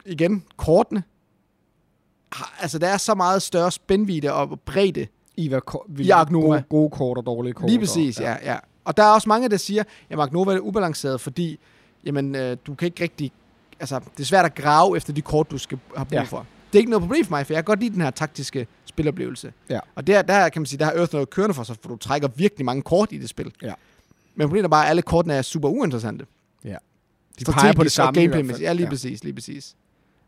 [0.06, 1.02] igen, kortene.
[2.60, 5.06] Altså, der er så meget større spændvidde og bredde.
[5.36, 6.08] I hvad ko- I.
[6.32, 7.70] Gode, gode kort og dårlige kort.
[7.70, 8.52] Lige præcis, og, ja.
[8.52, 8.58] ja.
[8.84, 11.58] Og der er også mange, der siger, at Mark Nova er ubalanceret, fordi
[12.04, 13.32] jamen, øh, du kan ikke rigtig...
[13.80, 16.22] Altså, det er svært at grave efter de kort, du skal have brug Ja.
[16.22, 16.46] for.
[16.72, 18.66] Det er ikke noget problem for mig, for jeg kan godt lide den her taktiske
[18.98, 19.52] spiloplevelse.
[19.68, 19.80] Ja.
[19.94, 21.96] Og der, der kan man sige, der har Earth noget kørende for sig, for du
[21.96, 23.52] trækker virkelig mange kort i det spil.
[23.62, 23.72] Ja.
[24.34, 26.26] Men problemet er bare, at alle kortene er super uinteressante.
[27.38, 28.60] De peger på det og samme hvert gameplay.
[28.60, 28.90] Ja, lige ja.
[28.90, 29.76] præcis, lige præcis.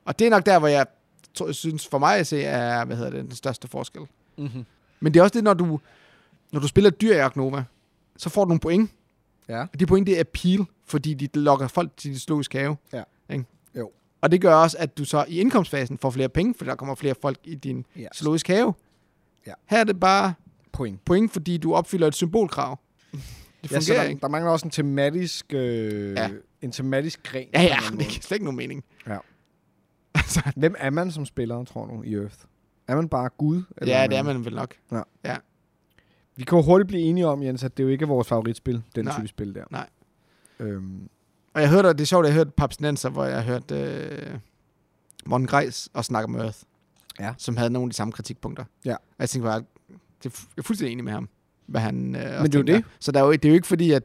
[0.04, 0.86] Og det er nok der, hvor jeg
[1.34, 4.02] tror, synes for mig at se, er, hvad hedder det, den største forskel.
[4.38, 4.64] Mm-hmm.
[5.00, 5.80] Men det er også det, når du,
[6.52, 7.64] når du spiller dyr i Ark Nova,
[8.16, 8.90] så får du nogle point.
[9.48, 9.60] Ja.
[9.60, 12.76] Og de point, det er appeal, fordi de lokker folk til de zoologiske have.
[12.92, 13.02] Ja.
[13.30, 13.44] Ikke?
[14.20, 16.94] Og det gør også, at du så i indkomstfasen får flere penge, fordi der kommer
[16.94, 18.06] flere folk i din Ja.
[18.14, 18.74] zoologiske have.
[19.46, 19.52] Ja.
[19.66, 20.34] Her er det bare
[20.72, 21.04] Point.
[21.04, 22.78] point, fordi du opfylder et symbolkrav.
[23.12, 23.20] Det
[23.72, 24.20] Ja, fungerer der, ikke.
[24.20, 26.30] der mangler også en tematisk, øh, Ja.
[26.62, 27.46] en tematisk gren.
[27.54, 28.84] Ja, ja, det giver slet ikke nogen mening.
[29.06, 29.16] Ja.
[30.14, 32.36] altså, Hvem er man som spiller, tror du, i Earth?
[32.88, 33.62] Er man bare Gud?
[33.76, 34.74] Eller ja, det er man vel nok.
[36.36, 38.82] Vi kan jo hurtigt blive enige om, Jens, at det jo ikke er vores favoritspil,
[38.96, 39.14] den Nej.
[39.16, 39.64] type spil der.
[39.70, 39.88] Nej.
[40.60, 41.08] Øhm,
[41.55, 44.38] Og jeg hørte, det er sjovt, at jeg hørte Papsnenser, hvor jeg hørte øh,
[45.26, 46.59] Morten Grejs og snakke om Earth.
[47.20, 47.34] Ja.
[47.38, 48.64] Som havde nogle af de samme kritikpunkter.
[48.84, 48.92] Ja.
[48.94, 49.59] Og jeg tænkte bare,
[50.22, 51.28] det er jeg er fuldstændig enig med ham.
[51.66, 52.84] Hvad han, øh, også det er jo det.
[53.01, 54.03] Så der er jo, det er jo ikke fordi, at,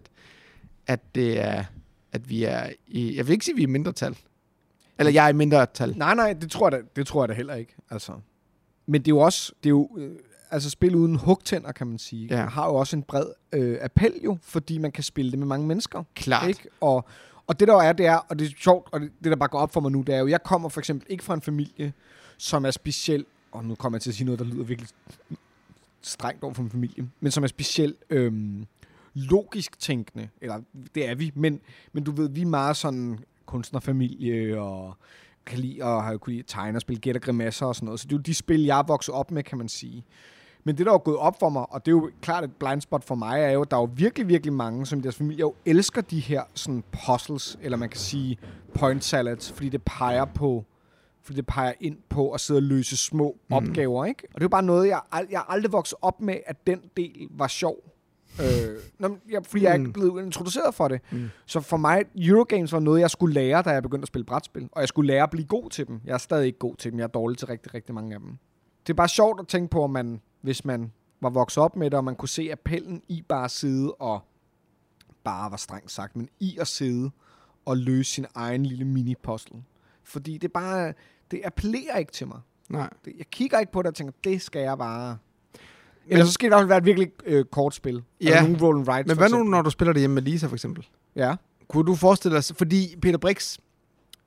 [0.88, 1.64] at det er,
[2.12, 4.18] at vi er i, jeg vil ikke sige, at vi er i mindretal.
[5.00, 5.98] Eller jeg er i mindretal.
[5.98, 7.76] nej, nej, det tror, jeg da, det tror jeg da heller ikke.
[7.89, 8.12] Altså.
[8.86, 10.12] Men det er jo også, det er jo, øh,
[10.52, 12.46] altså spil uden hugtænder, kan man sige, Ja.
[12.46, 15.68] har jo også en bred øh, appel jo, fordi man kan spille det med mange
[15.68, 16.04] mennesker.
[16.16, 16.48] Klart.
[16.50, 16.68] Ikke?
[16.82, 17.06] Og,
[17.48, 19.50] og det der er, det er, og det er sjovt, og det, det der bare
[19.50, 21.41] går op for mig nu, det er jo, jeg kommer for eksempel ikke fra en
[21.41, 21.93] familie,
[22.38, 24.89] som er speciel, og nu kommer jeg til at sige noget, der lyder virkelig
[26.02, 28.66] strengt over for min familie, men som er specielt øhm,
[29.14, 30.62] logisk tænkende, eller
[30.96, 31.62] det er vi, men,
[31.93, 34.98] men du ved, vi er meget sådan kunstnerfamilie, og
[35.46, 37.86] kan lide at have kunne lide at tegne og spille gæt og grimasser og sådan
[37.86, 40.06] noget, så det er jo de spil, jeg er vokset op med, kan man sige.
[40.66, 42.82] Men det, der er gået op for mig, og det er jo klart et blind
[42.82, 45.16] spot for mig, er jo, at der er jo virkelig, virkelig mange, som i deres
[45.16, 48.38] familie jo elsker de her sådan puzzles, eller man kan sige
[48.74, 50.66] point salads, fordi det peger på
[51.24, 53.55] fordi det peger ind på at sidde og løse små mm.
[53.55, 54.24] opgaver, ikke?
[54.28, 56.80] Og det er jo bare noget, jeg, ald- jeg aldrig vokset op med, at den
[56.97, 57.76] del var sjov.
[58.41, 58.45] øh,
[58.99, 59.63] nå, men jeg, fordi mm.
[59.63, 59.84] jeg er Mm.
[59.86, 61.01] ikke blevet introduceret for det.
[61.11, 61.30] Mm.
[61.45, 64.70] Så for mig, Eurogames var noget, jeg skulle lære, da jeg begyndte at spille brætspil.
[64.72, 66.01] Og jeg skulle lære at blive god til dem.
[66.05, 66.99] Jeg er stadig ikke god til dem.
[66.99, 68.30] Jeg er dårlig til rigtig, rigtig mange af dem.
[68.88, 70.91] Det er bare sjovt at tænke på, at man, hvis man
[71.22, 74.20] var vokset op med det, og man kunne se appellen i bare sidde og,
[75.24, 77.12] bare var strengt sagt, men i at sidde
[77.66, 79.58] og løse sin egen lille mini-puzzle.
[80.04, 80.93] Fordi det bare,
[81.32, 82.39] det appellerer ikke til mig.
[82.70, 82.89] Nej.
[83.18, 85.18] Jeg kigger ikke på det og tænker, det skal jeg bare...
[86.08, 88.04] Eller så skal det i hvert fald være et virkelig øh, kort spil.
[88.22, 88.26] Ja.
[88.28, 90.48] Eller nogle roll and writes, Men hvad nu, når du spiller det hjemme med Lisa,
[90.48, 90.88] for eksempel?
[91.16, 91.36] Ja.
[91.68, 93.58] Kunne du forestille dig, fordi Peter Brix,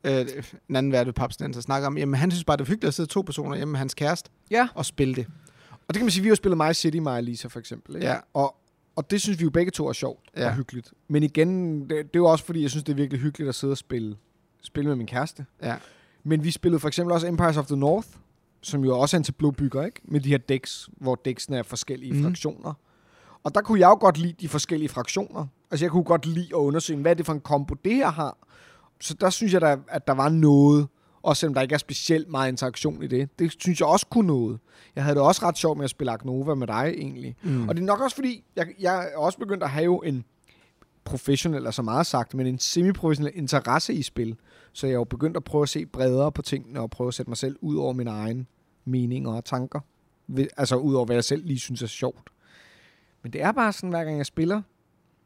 [0.04, 0.26] øh,
[0.68, 3.08] en anden ved Papsnenser, snakker om, jamen han synes bare, det er hyggeligt at sidde
[3.08, 4.68] to personer hjemme med hans kæreste Ja.
[4.74, 5.26] og spille det.
[5.88, 7.96] Og det kan man sige, vi har jo spillet My City, og Lisa for eksempel.
[7.96, 8.06] Ikke?
[8.06, 8.16] Ja.
[8.34, 8.56] Og,
[8.98, 10.46] Og det synes vi jo begge to er sjovt ja.
[10.46, 10.92] Og hyggeligt.
[11.08, 13.54] Men igen, det, det er jo også fordi, jeg synes, det er virkelig hyggeligt at
[13.54, 14.16] sidde og spille,
[14.62, 15.46] spille med min kæreste.
[15.62, 15.76] Ja.
[16.24, 18.08] Men vi spillede for eksempel også Empires of the North,
[18.60, 20.00] som jo også er en tableaubygger, ikke?
[20.04, 22.22] Med de her decks, hvor decksene er forskellige mm.
[22.22, 22.74] fraktioner.
[23.44, 25.46] Og der kunne jeg jo godt lide de forskellige fraktioner.
[25.70, 28.10] Altså jeg kunne godt lide at undersøge, hvad er det for en kombo, det her
[28.10, 28.38] har.
[29.00, 30.88] Så der synes jeg, da, at der var noget,
[31.22, 33.38] også selvom der ikke er specielt meget interaktion i det.
[33.38, 34.58] Det synes jeg også kunne noget.
[34.96, 37.36] Jeg havde det også ret sjovt med at spille Agnova med dig, egentlig.
[37.42, 37.68] Mm.
[37.68, 40.24] Og det er nok også fordi, jeg, jeg er også begyndt at have en
[41.04, 44.36] professionel, altså meget sagt, men en semi-professionel interesse i spil.
[44.72, 47.14] Så jeg er jo begyndt at prøve at se bredere på tingene, og prøve at
[47.14, 48.46] sætte mig selv ud over mine egne
[48.84, 49.80] meninger og tanker.
[50.56, 52.30] Altså ud over, hvad jeg selv lige synes er sjovt.
[53.22, 54.62] Men det er bare sådan, hver gang jeg spiller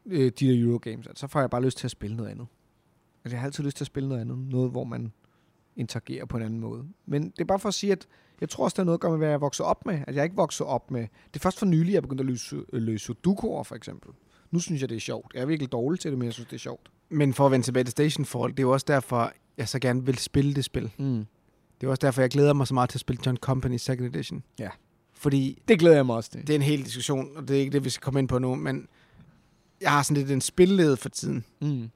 [0.07, 2.47] øh, de der Eurogames, at så får jeg bare lyst til at spille noget andet.
[3.25, 4.39] Altså jeg har altid lyst til at spille noget andet.
[4.39, 5.13] Noget, hvor man
[5.77, 6.85] interagerer på en anden måde.
[7.07, 8.07] Men det er bare for at sige, at
[8.41, 9.99] jeg tror også, der er noget at gøre med, hvad jeg vokset op med.
[10.07, 11.01] At jeg ikke vokset op med...
[11.01, 14.11] Det er først for nylig, jeg er begyndt at løse, løse sudokuer, for eksempel.
[14.51, 15.35] Nu synes jeg, det er sjovt.
[15.35, 16.91] Jeg er virkelig dårlig til det, men jeg synes, det er sjovt.
[17.09, 20.07] Men for at vende tilbage til Stationfall, det er jo også derfor, jeg så gerne
[20.07, 20.91] vil spille det spil.
[20.99, 21.27] Mm.
[21.81, 24.15] Det er også derfor, jeg glæder mig så meget til at spille John Company Second
[24.15, 24.43] Edition.
[24.59, 24.69] Ja.
[25.13, 26.41] Fordi Det glæder jeg mig også til.
[26.41, 28.39] det er en hel diskussion, og det er ikke det, vi skal komme ind på
[28.39, 28.89] nu, men
[29.81, 31.45] jeg har sådan lidt en spilled for tiden.
[31.61, 31.91] Mm.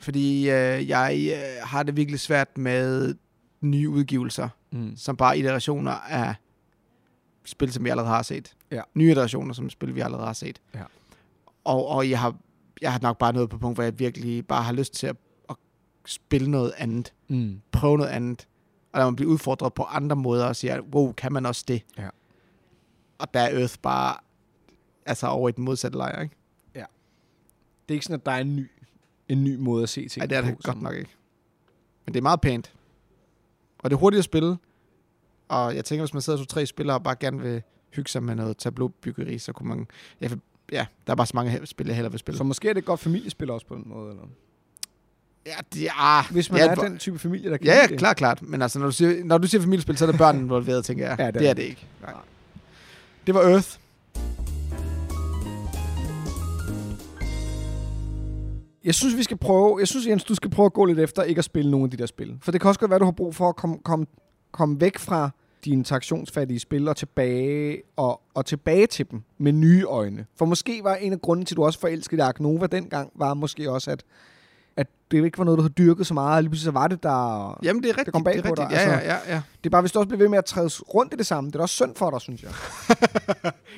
[0.00, 3.14] Fordi øh, jeg øh, har det virkelig svært med
[3.60, 4.96] nye udgivelser, Mm.
[4.96, 6.34] som bare iterationer af
[7.44, 8.56] spil, som vi allerede har set.
[8.70, 8.82] Ja.
[8.94, 10.60] Nye iterationer, som spil, vi allerede har set.
[10.74, 10.82] Ja.
[11.64, 12.36] Og, og jeg, har,
[12.82, 15.16] jeg har nok bare nået på punkt, hvor jeg virkelig bare har lyst til at,
[15.50, 15.56] at
[16.06, 17.12] spille noget andet.
[17.28, 17.60] Mm.
[17.72, 18.48] Prøve noget andet.
[18.92, 21.82] Og lad mig blive udfordret på andre måder og sige, wow, kan man også det?
[21.98, 22.08] Ja.
[23.18, 24.16] Og der er Earth bare
[25.06, 26.34] altså over i den modsatte lejr, ikke?
[26.74, 28.70] Det er ikke sådan, at der er en ny,
[29.32, 30.46] en ny måde at se ting Nej, det er på.
[30.48, 31.10] det godt som- nok ikke.
[32.06, 32.72] Men det er meget pænt.
[33.78, 34.56] Og det er hurtigt at spille.
[35.48, 38.22] Og jeg tænker, hvis man sidder to tre spillere og bare gerne vil hygge sig
[38.22, 39.86] med noget tableaubyggeri, så kunne man...
[40.20, 40.28] Ja,
[40.72, 42.38] ja der er bare så mange spil, jeg hellere vil spille.
[42.38, 44.22] Så måske er det et godt familiespil også på den måde, eller?
[45.46, 46.32] ja, det er...
[46.32, 47.98] Hvis man ja, er den type familie, der kan Ja, ja, det.
[47.98, 48.42] klart, klart.
[48.42, 51.06] Men altså, når du siger, når du siger familiespil, så er der børn involveret, tænker
[51.08, 51.16] jeg.
[51.18, 51.56] Ja, det er det er det.
[51.56, 51.86] det ikke.
[52.02, 52.12] Nej.
[53.26, 53.68] Det var Earth.
[58.90, 59.76] Jeg synes, vi skal prøve...
[59.78, 61.90] Jeg synes, Jens, du skal prøve at gå lidt efter ikke at spille nogle af
[61.90, 62.38] de der spil.
[62.42, 64.06] For det kan også godt være, du har brug for at komme, komme,
[64.52, 65.30] komme væk fra
[65.64, 70.26] de interaktionsfattige spil og tilbage, og, og tilbage til dem med nye øjne.
[70.36, 73.34] For måske var en af grunden til, at du også forelskede Ark Nova dengang, var
[73.34, 74.04] måske også, at,
[74.80, 76.88] at det ikke var noget, du havde dyrket så meget, og lige pludselig så var
[76.88, 77.58] det der...
[77.62, 78.12] Jamen, det er rigtigt.
[78.12, 78.68] kom bag det er på rigtigt.
[78.70, 79.06] dig, Ja, altså.
[79.08, 79.42] ja, ja, ja.
[79.58, 81.48] Det er bare, hvis du også bliver ved med at træde rundt i det samme,
[81.50, 82.50] det er da også synd for dig, synes jeg.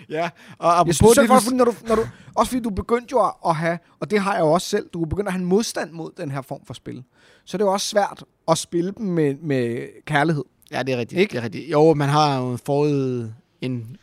[0.09, 2.03] Ja, og Jeg apropos synes, det, for, fordi når du, når du,
[2.35, 5.03] også fordi du begyndte jo at- have, og det har jeg jo også selv, du
[5.03, 7.05] er begyndt at have en modstand mod den her form for spil.
[7.45, 10.45] Så det er jo også svært at spille dem med, med kærlighed.
[10.71, 11.21] Ja, det er rigtigt.
[11.21, 11.33] Ikke?
[11.33, 11.71] Det er rigtigt.
[11.73, 13.31] Jo, man har jo forud
[13.61, 13.97] en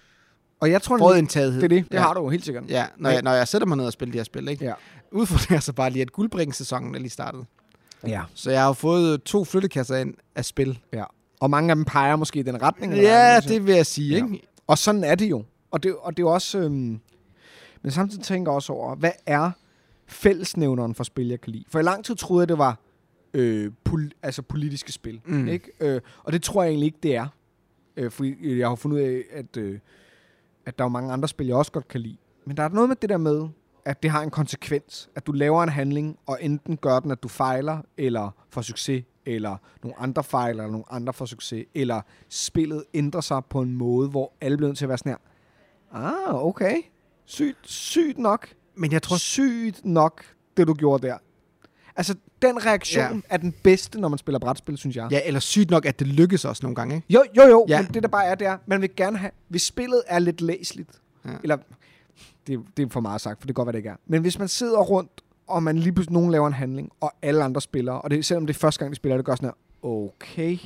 [0.62, 1.62] Og jeg tror, forudindtagethed.
[1.62, 1.91] det er det.
[1.91, 2.02] Det ja.
[2.02, 2.64] har du jo helt sikkert.
[2.70, 4.66] Ja, når jeg, når jeg sætter mig ned og spiller de her spil, ikke?
[4.66, 4.74] Ja.
[5.12, 7.45] Udfordringen er så bare lige, at guldbringssæsonen er lige startet.
[8.07, 8.22] ja.
[8.34, 10.80] Så jeg har fået to flyttekasser ind af spil.
[10.93, 11.03] ja.
[11.39, 12.91] Og mange af dem peger måske i den retning.
[12.93, 14.16] eller Ja, hvad, det vil jeg sige, Ja.
[14.16, 14.47] ikke?
[14.68, 15.43] Og sådan er det jo.
[15.72, 16.60] Og det, og det er jo også...
[16.60, 16.99] Øhm,
[17.82, 19.51] men samtidig tænker jeg også over, hvad er
[20.07, 21.64] fællesnævneren for spil, jeg kan lide?
[21.70, 22.78] For i lang tid troede jeg, det var
[23.34, 25.22] øh, pol- altså politiske spil.
[25.26, 25.47] Mm.
[25.47, 25.72] Ikke?
[25.80, 27.28] Øh, og det tror jeg egentlig ikke, det er.
[27.97, 29.80] Øh, fordi jeg har fundet ud af, at, øh,
[30.66, 32.18] at der er mange andre spil, jeg også godt kan lide.
[32.45, 33.47] Men der er noget med det der med,
[33.86, 35.10] at det har en konsekvens.
[35.16, 39.04] At du laver en handling, og enten gør den, at du fejler, eller får succes,
[39.26, 43.74] eller nogle andre fejler, eller nogle andre får succes, eller spillet ændrer sig på en
[43.74, 45.18] måde, hvor alle bliver nødt til at være sådan her.
[45.94, 46.76] Ah, okay.
[47.26, 48.48] Sygt, sygt nok.
[48.76, 49.18] Men jeg tror...
[49.18, 50.24] Sygt nok,
[50.58, 51.18] det du gjorde der.
[51.96, 53.20] Altså, den reaktion Ja.
[53.30, 55.08] er den bedste, når man spiller brætspil, synes jeg.
[55.12, 57.08] Ja, eller sygt nok, at det lykkes også nogle gange, ikke?
[57.14, 57.82] Jo, jo, jo, Ja.
[57.82, 60.42] men det der bare er, det er, man vil gerne have, hvis spillet er lidt
[60.42, 60.90] læsligt,
[61.26, 61.30] ja.
[61.44, 61.58] eller,
[62.50, 64.22] det, det er for meget sagt, for det kan godt være, det ikke er, men
[64.22, 67.62] hvis man sidder rundt, og man lige pludselig, nogen laver en handling, og alle andre
[67.62, 70.58] spiller, og det, selvom det er første gang, de spiller, det gør sådan her, okay,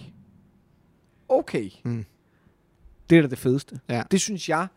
[1.30, 2.06] okay, Mm.
[3.10, 3.80] det er da det fedeste.
[3.90, 4.04] Ja.
[4.12, 4.68] Det synes jeg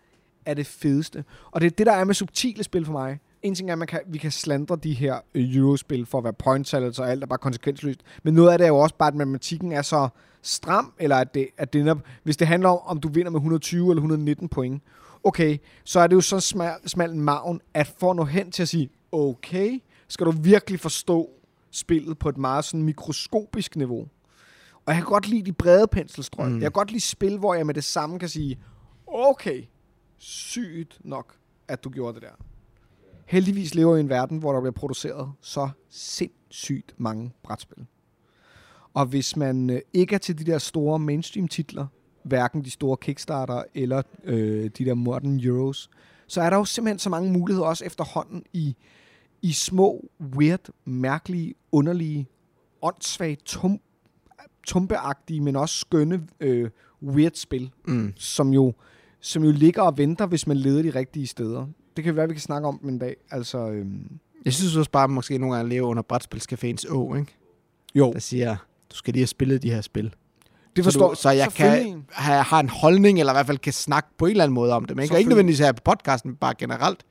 [0.47, 1.25] er det fedeste.
[1.51, 3.19] Og det er det, der er med subtile spil for mig.
[3.43, 6.25] En ting er, at man kan, vi kan slandre de her øh, Eurospil for at
[6.25, 8.01] være point og alt er bare konsekvensløst.
[8.23, 10.09] Men noget af det er jo også bare, at matematikken er så
[10.43, 13.39] stram, eller at det, at det netop, hvis det handler om, om du vinder med
[13.41, 14.83] 120 eller 119 point,
[15.27, 18.51] okay, så er det jo så smal, smal en maven, at for at nå hen
[18.51, 21.31] til at sige, okay, skal du virkelig forstå
[21.71, 24.09] spillet på et meget sådan mikroskopisk niveau.
[24.87, 26.49] Og jeg kan godt lide de brede penselstrøg.
[26.49, 26.55] Mm.
[26.55, 28.59] Jeg kan godt lide spil, hvor jeg med det samme kan sige,
[29.07, 29.65] okay,
[30.19, 31.37] sygt nok,
[31.69, 32.45] at du gjorde det der.
[33.27, 37.87] Heldigvis lever vi i en verden, hvor der bliver produceret så sindssygt mange brætspil.
[38.95, 41.87] Og hvis man øh, ikke er til de der store mainstream titler,
[42.27, 45.91] hverken de store Kickstarter eller øh, de der Modern Euros,
[46.27, 48.77] så er der jo simpelthen så mange muligheder også efterhånden i,
[49.43, 52.27] i små, weird, mærkelige, underlige,
[52.83, 53.81] åndssvage, tum,
[54.67, 56.71] tumpeagtige, men også skønne, øh,
[57.03, 58.13] weird spil, Mm.
[58.17, 58.75] som jo,
[59.21, 61.67] som jo ligger og venter, hvis man leder de rigtige steder.
[61.97, 63.17] Det kan være, vi kan snakke om dem en dag.
[63.31, 67.37] Altså, øhm, Jeg synes også bare, måske nogle gange lever under Brætspilscaféens å, ikke?
[67.95, 68.57] jo, Der siger,
[68.91, 70.15] du skal lige have spillet de her spil.
[70.77, 73.59] Det så, forstår du, så jeg kan have, har en holdning, eller i hvert fald
[73.59, 74.91] kan snakke på en eller anden måde om dem.
[74.99, 75.01] Ikke?
[75.01, 75.29] Og ikke Selvfølgelig.
[75.29, 77.05] nødvendigvis her på podcasten, men bare generelt.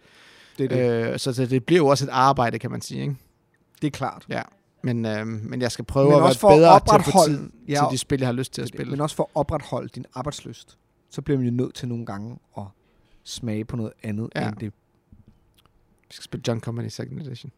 [0.58, 1.12] Det det.
[1.14, 3.02] Øh, så, så det bliver jo også et arbejde, kan man sige.
[3.02, 3.16] Ikke?
[3.82, 4.26] det er klart.
[4.30, 4.42] Ja.
[4.84, 7.12] Men, øh, men jeg skal prøve Men at for være at bedre til at få
[7.20, 8.78] opretholde- tid Ja, til de spil, jeg har lyst til at Det det.
[8.78, 8.92] spille.
[8.92, 10.78] Men også for at opretholde din arbejdsløst,
[11.10, 12.64] så bliver man jo nødt til nogle gange at
[13.24, 14.48] smage på noget andet Ja.
[14.48, 14.74] end det.
[16.10, 17.52] Vi skal spille John Company Second Edition.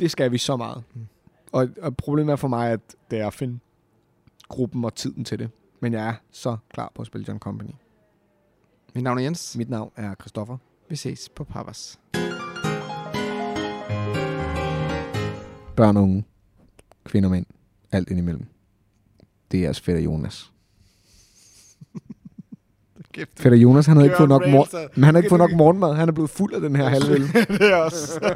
[0.00, 0.82] Det skal vi så meget.
[0.94, 1.06] Mm.
[1.52, 2.80] Og, og problemet er for mig, at
[3.10, 3.58] det er at finde
[4.50, 5.50] gruppen og tiden til det.
[5.80, 7.70] Men jeg er så klar på at spille John Company.
[8.94, 9.56] Mit navn er Jens.
[9.56, 10.56] Mit navn er Christoffer.
[10.88, 11.98] Vi ses på Papas.
[15.76, 16.24] Børn og unge.
[17.04, 17.46] Kvinder og mænd.
[17.92, 18.46] Alt indimellem.
[19.50, 20.52] Det er jeres fætter Jonas.
[23.12, 25.52] Kæft, Fætter Jonas, han havde ikke fået nok, mor- men han har ikke fået nok
[25.52, 25.94] morgenmad.
[25.94, 27.20] Han er blevet fuld af den her halvøl.
[27.32, 28.20] det er også.